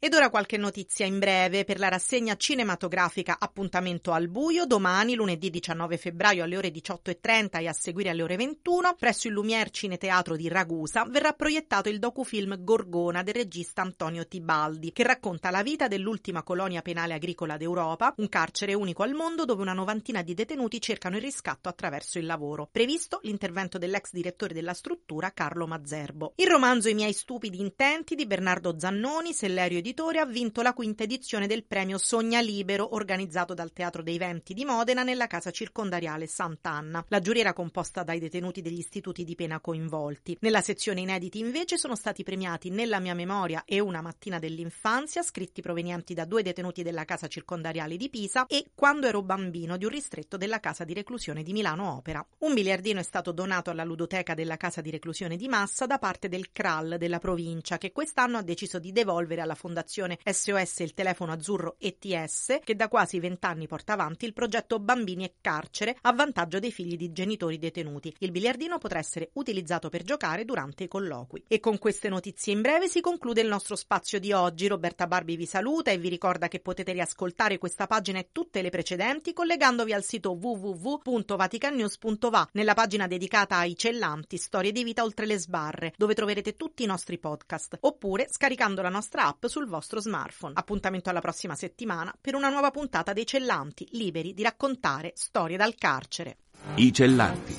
Ed 0.00 0.14
ora 0.14 0.30
qualche 0.30 0.56
notizia 0.56 1.06
in 1.06 1.18
breve 1.18 1.64
per 1.64 1.80
la 1.80 1.88
rassegna 1.88 2.36
cinematografica 2.36 3.38
Appuntamento 3.40 4.12
al 4.12 4.28
buio 4.28 4.64
domani 4.64 5.16
lunedì 5.16 5.50
19 5.50 5.96
febbraio 5.96 6.44
alle 6.44 6.56
ore 6.56 6.68
18.30 6.70 7.60
e 7.62 7.66
a 7.66 7.72
seguire 7.72 8.10
alle 8.10 8.22
ore 8.22 8.36
21 8.36 8.94
presso 8.96 9.26
il 9.26 9.32
Lumière 9.32 9.70
Cineteatro 9.72 10.36
di 10.36 10.46
Ragusa 10.46 11.04
verrà 11.04 11.32
proiettato 11.32 11.88
il 11.88 11.98
docufilm 11.98 12.62
Gorgona 12.62 13.24
del 13.24 13.34
regista 13.34 13.82
Antonio 13.82 14.24
Tibaldi 14.24 14.92
che 14.92 15.02
racconta 15.02 15.50
la 15.50 15.64
vita 15.64 15.88
dell'ultima 15.88 16.44
colonia 16.44 16.80
penale 16.80 17.14
agricola 17.14 17.56
d'Europa, 17.56 18.14
un 18.18 18.28
carcere 18.28 18.74
unico 18.74 19.02
al 19.02 19.14
mondo 19.14 19.44
dove 19.44 19.62
una 19.62 19.72
novantina 19.72 20.22
di 20.22 20.32
detenuti 20.32 20.80
cercano 20.80 21.16
il 21.16 21.22
riscatto 21.22 21.68
attraverso 21.68 22.20
il 22.20 22.26
lavoro. 22.26 22.68
Previsto 22.70 23.18
l'intervento 23.24 23.78
dell'ex 23.78 24.12
direttore 24.12 24.54
della 24.54 24.74
struttura 24.74 25.32
Carlo 25.32 25.66
Mazzerbo. 25.66 26.34
Il 26.36 26.46
romanzo 26.46 26.88
I 26.88 26.94
miei 26.94 27.12
stupidi 27.12 27.58
intenti 27.58 28.14
di 28.14 28.26
Bernardo 28.26 28.78
Zannoni, 28.78 29.32
Sellerio 29.32 29.86
Editore 29.88 30.18
ha 30.18 30.26
vinto 30.26 30.60
la 30.60 30.74
quinta 30.74 31.04
edizione 31.04 31.46
del 31.46 31.64
premio 31.64 31.96
Sogna 31.96 32.42
Libero 32.42 32.94
organizzato 32.94 33.54
dal 33.54 33.72
Teatro 33.72 34.02
dei 34.02 34.18
Venti 34.18 34.52
di 34.52 34.66
Modena 34.66 35.02
nella 35.02 35.26
casa 35.26 35.50
circondariale 35.50 36.26
Sant'Anna. 36.26 37.06
La 37.08 37.20
giuria 37.20 37.40
era 37.40 37.54
composta 37.54 38.02
dai 38.02 38.18
detenuti 38.18 38.60
degli 38.60 38.76
istituti 38.76 39.24
di 39.24 39.34
pena 39.34 39.60
coinvolti. 39.60 40.36
Nella 40.40 40.60
sezione 40.60 41.00
inediti 41.00 41.38
invece 41.38 41.78
sono 41.78 41.96
stati 41.96 42.22
premiati 42.22 42.68
Nella 42.68 43.00
mia 43.00 43.14
memoria 43.14 43.62
e 43.64 43.80
Una 43.80 44.02
mattina 44.02 44.38
dell'infanzia, 44.38 45.22
scritti 45.22 45.62
provenienti 45.62 46.12
da 46.12 46.26
due 46.26 46.42
detenuti 46.42 46.82
della 46.82 47.06
casa 47.06 47.26
circondariale 47.26 47.96
di 47.96 48.10
Pisa 48.10 48.44
e 48.44 48.66
Quando 48.74 49.06
ero 49.06 49.22
bambino 49.22 49.78
di 49.78 49.86
un 49.86 49.90
ristretto 49.90 50.36
della 50.36 50.60
casa 50.60 50.84
di 50.84 50.92
reclusione 50.92 51.42
di 51.42 51.54
Milano 51.54 51.96
Opera. 51.96 52.22
Un 52.40 52.52
biliardino 52.52 53.00
è 53.00 53.04
stato 53.04 53.32
donato 53.32 53.70
alla 53.70 53.84
ludoteca 53.84 54.34
della 54.34 54.58
casa 54.58 54.82
di 54.82 54.90
reclusione 54.90 55.38
di 55.38 55.48
Massa 55.48 55.86
da 55.86 55.96
parte 55.96 56.28
del 56.28 56.52
CRAL 56.52 56.96
della 56.98 57.18
provincia 57.18 57.78
che 57.78 57.90
quest'anno 57.90 58.36
ha 58.36 58.42
deciso 58.42 58.78
di 58.78 58.92
devolvere 58.92 59.40
alla 59.40 59.54
fondazione 59.54 59.76
Fondazione 59.78 60.18
SOS 60.24 60.80
il 60.80 60.92
telefono 60.92 61.30
azzurro 61.30 61.76
ETS, 61.78 62.58
che 62.64 62.74
da 62.74 62.88
quasi 62.88 63.20
vent'anni 63.20 63.68
porta 63.68 63.92
avanti 63.92 64.24
il 64.24 64.32
progetto 64.32 64.80
Bambini 64.80 65.24
e 65.24 65.34
Carcere 65.40 65.96
a 66.00 66.12
vantaggio 66.12 66.58
dei 66.58 66.72
figli 66.72 66.96
di 66.96 67.12
genitori 67.12 67.60
detenuti. 67.60 68.12
Il 68.18 68.32
biliardino 68.32 68.78
potrà 68.78 68.98
essere 68.98 69.30
utilizzato 69.34 69.88
per 69.88 70.02
giocare 70.02 70.44
durante 70.44 70.82
i 70.82 70.88
colloqui. 70.88 71.44
E 71.46 71.60
con 71.60 71.78
queste 71.78 72.08
notizie 72.08 72.54
in 72.54 72.60
breve 72.60 72.88
si 72.88 73.00
conclude 73.00 73.40
il 73.40 73.46
nostro 73.46 73.76
spazio 73.76 74.18
di 74.18 74.32
oggi. 74.32 74.66
Roberta 74.66 75.06
Barbi 75.06 75.36
vi 75.36 75.46
saluta 75.46 75.92
e 75.92 75.98
vi 75.98 76.08
ricorda 76.08 76.48
che 76.48 76.58
potete 76.58 76.90
riascoltare 76.90 77.58
questa 77.58 77.86
pagina 77.86 78.18
e 78.18 78.30
tutte 78.32 78.62
le 78.62 78.70
precedenti 78.70 79.32
collegandovi 79.32 79.92
al 79.92 80.02
sito 80.02 80.32
www.vaticannews.va 80.32 82.48
nella 82.54 82.74
pagina 82.74 83.06
dedicata 83.06 83.58
ai 83.58 83.76
cellanti 83.76 84.38
Storie 84.38 84.72
di 84.72 84.82
vita 84.82 85.04
oltre 85.04 85.26
le 85.26 85.38
sbarre, 85.38 85.92
dove 85.96 86.14
troverete 86.14 86.56
tutti 86.56 86.82
i 86.82 86.86
nostri 86.86 87.18
podcast, 87.18 87.76
oppure 87.80 88.26
scaricando 88.28 88.82
la 88.82 88.88
nostra 88.88 89.26
app 89.26 89.46
sul 89.46 89.66
vostro 89.68 90.00
smartphone. 90.00 90.54
Appuntamento 90.56 91.10
alla 91.10 91.20
prossima 91.20 91.54
settimana 91.54 92.14
per 92.20 92.34
una 92.34 92.48
nuova 92.48 92.70
puntata 92.70 93.12
dei 93.12 93.26
Cellanti, 93.26 93.86
liberi 93.92 94.34
di 94.34 94.42
raccontare 94.42 95.12
storie 95.14 95.56
dal 95.56 95.74
carcere. 95.76 96.38
I 96.74 96.92
Cellanti. 96.92 97.58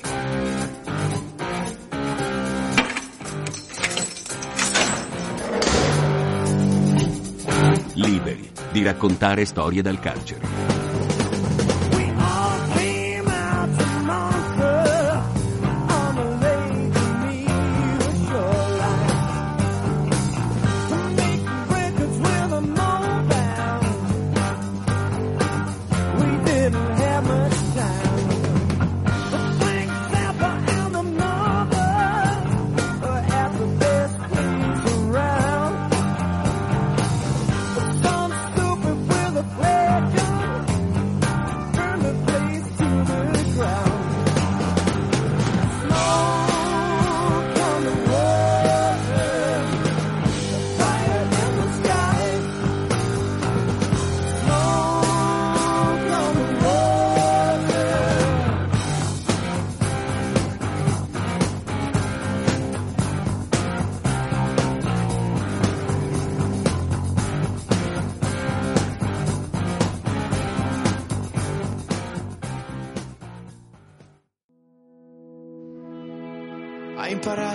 Liberi 7.94 8.50
di 8.72 8.82
raccontare 8.82 9.44
storie 9.44 9.82
dal 9.82 9.98
carcere. 9.98 10.79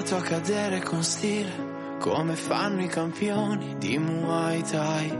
Imparato 0.05 0.33
a 0.33 0.37
cadere 0.37 0.81
con 0.81 1.01
stile, 1.01 1.97
come 1.99 2.35
fanno 2.35 2.83
i 2.83 2.87
campioni 2.87 3.75
di 3.79 3.97
Muay 3.97 4.61
Thai. 4.61 5.17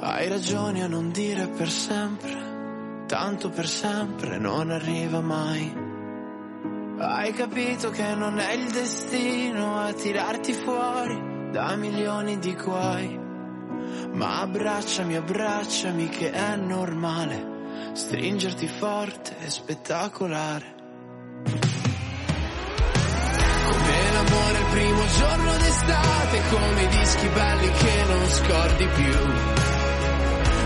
Hai 0.00 0.28
ragione 0.28 0.82
a 0.82 0.86
non 0.86 1.10
dire 1.10 1.48
per 1.48 1.70
sempre, 1.70 3.04
tanto 3.06 3.48
per 3.48 3.66
sempre 3.66 4.36
non 4.36 4.70
arriva 4.70 5.22
mai. 5.22 5.72
Hai 6.98 7.32
capito 7.32 7.88
che 7.88 8.14
non 8.14 8.38
è 8.38 8.52
il 8.52 8.70
destino 8.70 9.78
a 9.78 9.94
tirarti 9.94 10.52
fuori 10.52 11.50
da 11.50 11.74
milioni 11.74 12.38
di 12.38 12.54
guai. 12.54 13.18
Ma 14.12 14.40
abbracciami, 14.40 15.16
abbracciami 15.16 16.08
che 16.10 16.32
è 16.32 16.56
normale 16.56 17.92
stringerti 17.94 18.68
forte 18.68 19.38
e 19.38 19.48
spettacolare. 19.48 20.73
Come 24.34 24.46
l'amore 24.46 24.58
il 24.58 24.66
primo 24.66 25.06
giorno 25.06 25.56
d'estate, 25.56 26.42
come 26.50 26.82
i 26.82 26.88
dischi 26.88 27.28
belli 27.28 27.70
che 27.70 28.04
non 28.08 28.28
scordi 28.28 28.86
più. 28.86 29.18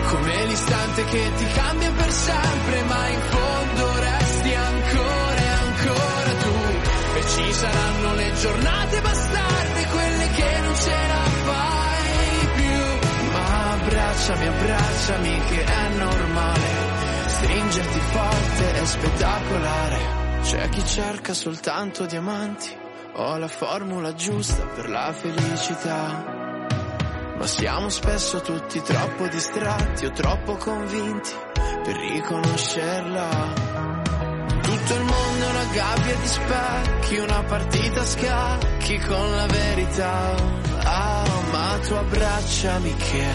Come 0.09 0.44
l'istante 0.46 1.04
che 1.04 1.33
ti 1.37 1.46
cambia 1.52 1.92
per 1.92 2.11
sempre, 2.11 2.83
ma 2.85 3.09
in 3.09 3.20
fondo 3.20 3.98
resti 3.98 4.54
ancora 4.54 5.37
e 5.37 5.48
ancora 5.48 6.33
tu. 6.42 7.18
E 7.18 7.26
ci 7.28 7.52
saranno 7.52 8.14
le 8.14 8.33
giornate 8.40 9.00
bastarde, 9.02 9.87
quelle 9.87 10.31
che 10.31 10.61
non 10.61 10.74
ce 10.74 10.96
la 11.09 11.24
fai 11.44 12.48
più. 12.54 13.31
Ma 13.33 13.72
abbracciami, 13.72 14.46
abbracciami 14.46 15.40
che 15.50 15.64
è 15.64 15.88
normale. 15.96 16.87
Stringerti 17.26 18.00
forte 18.00 18.81
è 18.81 18.85
spettacolare. 18.85 20.16
C'è 20.42 20.68
chi 20.70 20.87
cerca 20.87 21.35
soltanto 21.35 22.07
diamanti. 22.07 22.87
Ho 23.20 23.37
la 23.37 23.48
formula 23.48 24.14
giusta 24.14 24.64
per 24.76 24.88
la 24.88 25.12
felicità. 25.12 26.24
Ma 27.37 27.46
siamo 27.48 27.88
spesso 27.88 28.40
tutti 28.40 28.81
troppo 28.81 29.26
distratti 29.26 30.07
o 30.07 30.12
troppo 30.12 30.54
convinti 30.54 31.31
per 31.83 31.96
riconoscerla. 31.96 33.28
Tutto 34.62 34.94
il 34.94 35.02
mondo 35.02 35.46
è 35.46 35.50
una 35.50 35.64
gabbia 35.72 36.14
di 36.14 36.26
specchi, 36.28 37.16
una 37.16 37.42
partita 37.42 38.00
a 38.02 38.07
scacchi 38.07 38.98
con 39.00 39.31
la 39.35 39.46
verità. 39.46 40.35
Ah, 40.85 41.24
ma 41.50 41.78
tu 41.85 41.94
abbracciami 41.94 42.94
che 42.94 43.26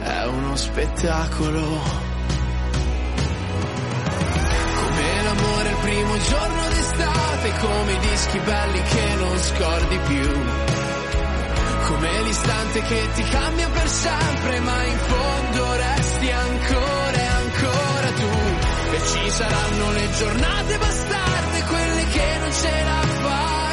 è 0.00 0.24
uno 0.24 0.56
spettacolo. 0.56 2.07
Come 5.38 5.52
l'amore 5.52 5.68
il 5.70 5.76
primo 5.76 6.18
giorno 6.18 6.68
d'estate, 6.68 7.52
come 7.60 7.92
i 7.92 7.98
dischi 7.98 8.38
belli 8.40 8.82
che 8.82 9.14
non 9.16 9.38
scordi 9.38 9.98
più. 10.06 10.30
Come 11.86 12.22
l'istante 12.22 12.82
che 12.82 13.08
ti 13.14 13.22
cambia 13.22 13.68
per 13.68 13.88
sempre, 13.88 14.60
ma 14.60 14.84
in 14.84 14.98
fondo 14.98 15.76
resti 15.76 16.30
ancora 16.30 17.12
e 17.12 17.26
ancora 17.26 18.10
tu. 18.16 18.30
E 18.90 19.00
ci 19.06 19.30
saranno 19.30 19.92
le 19.92 20.10
giornate 20.10 20.78
bastarde, 20.78 21.62
quelle 21.68 22.06
che 22.06 22.38
non 22.40 22.52
ce 22.52 22.84
la 22.84 23.00
fai 23.22 23.67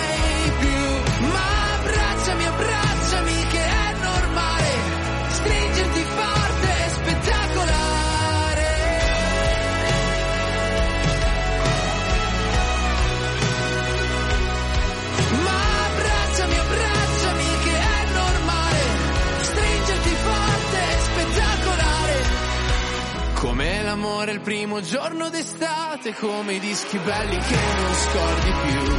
L'amore 24.26 24.32
il 24.32 24.42
primo 24.42 24.82
giorno 24.82 25.30
d'estate, 25.30 26.16
come 26.16 26.54
i 26.54 26.60
dischi 26.60 26.98
belli 26.98 27.38
che 27.38 27.58
non 27.78 27.94
scordi 27.94 28.52
più. 28.66 28.96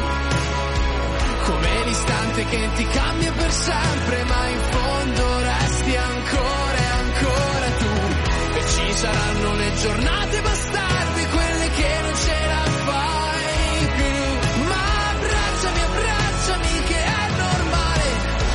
Come 1.46 1.84
l'istante 1.84 2.44
che 2.44 2.70
ti 2.76 2.86
cambia 2.86 3.32
per 3.32 3.50
sempre, 3.50 4.24
ma 4.24 4.46
in 4.46 4.60
fondo 4.70 5.40
resti 5.40 5.96
ancora 5.96 6.78
e 6.78 6.86
ancora 6.86 7.70
tu. 7.78 8.58
E 8.58 8.66
ci 8.68 8.92
saranno 8.92 9.54
le 9.54 9.74
giornate 9.74 10.40
bastarde, 10.42 11.26
quelle 11.26 11.70
che 11.70 12.00
non 12.02 12.14
ce 12.14 12.46
la 12.46 12.62
fai 12.86 13.86
più. 13.96 14.64
Ma 14.64 15.10
abbracciami, 15.10 15.80
abbracciami 15.80 16.82
che 16.86 17.04
è 17.04 17.28
normale, 17.36 18.08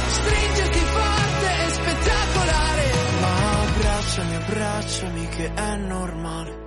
stringerti 0.07 0.79
forte 0.79 1.47
è 1.47 1.69
spettacolare. 1.69 2.91
Ma 3.19 3.61
abbracciami, 3.61 4.35
abbracciami 4.35 5.27
che 5.27 5.53
è 5.53 5.75
normale, 5.75 6.60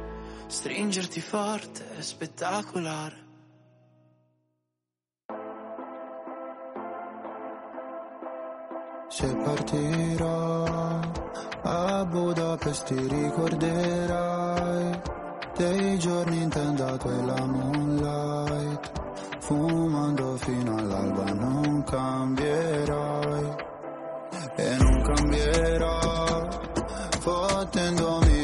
stringerti 0.64 1.20
forte 1.20 1.84
è 1.98 2.00
spettacolare. 2.00 3.16
Se 9.08 9.26
partirò 9.44 11.00
a 11.64 12.04
Budapest 12.06 12.86
ti 12.86 13.06
ricorderai 13.08 15.02
dei 15.58 15.98
giorni 15.98 16.40
intendato 16.40 17.10
e 17.10 17.24
la 17.26 17.44
moonlight 17.44 18.92
Fumando 19.40 20.38
fino 20.38 20.78
all'alba 20.78 21.30
non 21.34 21.84
cambierai 21.84 23.56
E 24.56 24.76
non 24.78 25.02
cambierò 25.02 26.48
Fottendomi 27.20 28.43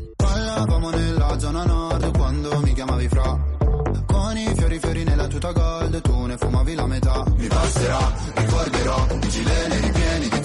Parlavamo 0.53 0.89
nella 0.89 1.39
zona 1.39 1.63
nord 1.63 2.17
quando 2.17 2.59
mi 2.59 2.73
chiamavi 2.73 3.07
fra. 3.07 3.39
Con 4.05 4.37
i 4.37 4.53
fiori 4.53 4.79
fiori 4.79 5.03
nella 5.05 5.25
tuta 5.27 5.53
gold, 5.53 6.01
tu 6.01 6.25
ne 6.25 6.35
fumavi 6.35 6.75
la 6.75 6.85
metà. 6.87 7.23
Mi 7.37 7.47
passerà, 7.47 8.13
ricorderò, 8.35 9.07
i 9.21 9.29
gilene 9.29 9.79
ripieni 9.79 10.27
di 10.27 10.40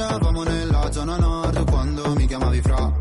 parlavamo 0.00 0.42
nella 0.44 0.90
zona 0.92 1.16
nord 1.18 1.70
quando 1.70 2.14
mi 2.14 2.26
chiamavi 2.26 2.60
fra. 2.62 2.92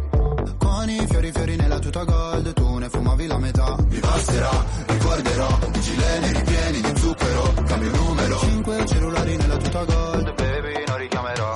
Con 0.58 0.90
i 0.90 1.08
fiori 1.08 1.32
fiori 1.32 1.56
nella 1.56 1.80
tuta 1.80 2.04
gold 2.04 2.54
tu 2.54 2.78
ne 2.78 2.90
fumavi 2.90 3.28
la 3.28 3.38
metà. 3.38 3.76
Mi 3.90 4.00
basterà, 4.00 4.66
ricorderò, 4.88 5.60
i 5.74 5.80
gileni 5.80 6.34
ripieni 6.34 6.82
di 6.82 7.00
zucchero 7.00 7.54
Cambio 7.66 7.92
numero. 7.96 8.40
Cinque 8.40 8.86
cellulari 8.86 9.38
nella 9.38 9.58
tuta 9.58 9.84
gold, 9.86 10.36
baby 10.36 10.84
non 10.88 10.98
richiamerò. 10.98 11.56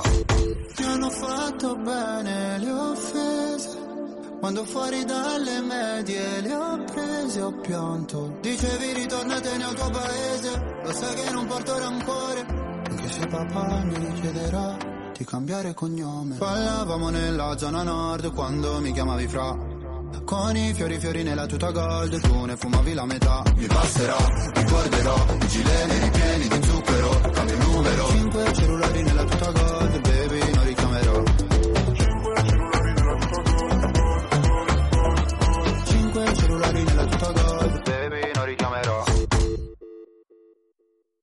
Mi 0.78 0.84
hanno 0.84 1.10
fatto 1.10 1.76
bene 1.76 2.58
le 2.58 2.70
offese. 2.70 3.82
Quando 4.40 4.64
fuori 4.64 5.04
dalle 5.04 5.60
medie 5.60 6.40
le 6.40 6.54
ho 6.54 6.84
prese 6.84 7.40
ho 7.40 7.52
pianto. 7.60 8.38
Dicevi 8.40 8.92
ritornate 8.92 9.56
nel 9.56 9.74
tuo 9.74 9.90
paese. 9.90 10.80
Lo 10.84 10.92
sai 10.92 11.14
che 11.14 11.30
non 11.30 11.46
porto 11.46 11.78
rancore. 11.78 12.46
Anche 12.88 13.08
se 13.08 13.26
papà 13.26 13.82
mi 13.84 14.12
chiederà 14.20 14.92
di 15.16 15.24
cambiare 15.24 15.74
cognome. 15.74 16.36
Ballavamo 16.36 17.08
nella 17.08 17.56
zona 17.56 17.82
nord 17.82 18.32
quando 18.32 18.80
mi 18.80 18.92
chiamavi 18.92 19.28
fra. 19.28 19.72
Con 20.24 20.56
i 20.56 20.72
fiori 20.74 20.98
fiori 20.98 21.22
nella 21.22 21.46
tuta 21.46 21.70
gold 21.70 22.20
tu 22.20 22.44
ne 22.44 22.56
fumavi 22.56 22.94
la 22.94 23.04
metà. 23.04 23.42
Mi 23.56 23.66
passerà, 23.66 24.16
ricorderò, 24.54 25.26
i 25.40 25.46
gileni 25.48 25.98
ripieni 25.98 26.48
di 26.48 26.66
zucchero, 26.66 27.20
cambio 27.32 27.58
numero. 27.58 28.08
Cinque 28.08 28.52
cellulari 28.54 29.02
nella 29.02 29.24
tuta 29.24 29.50
gold, 29.50 30.03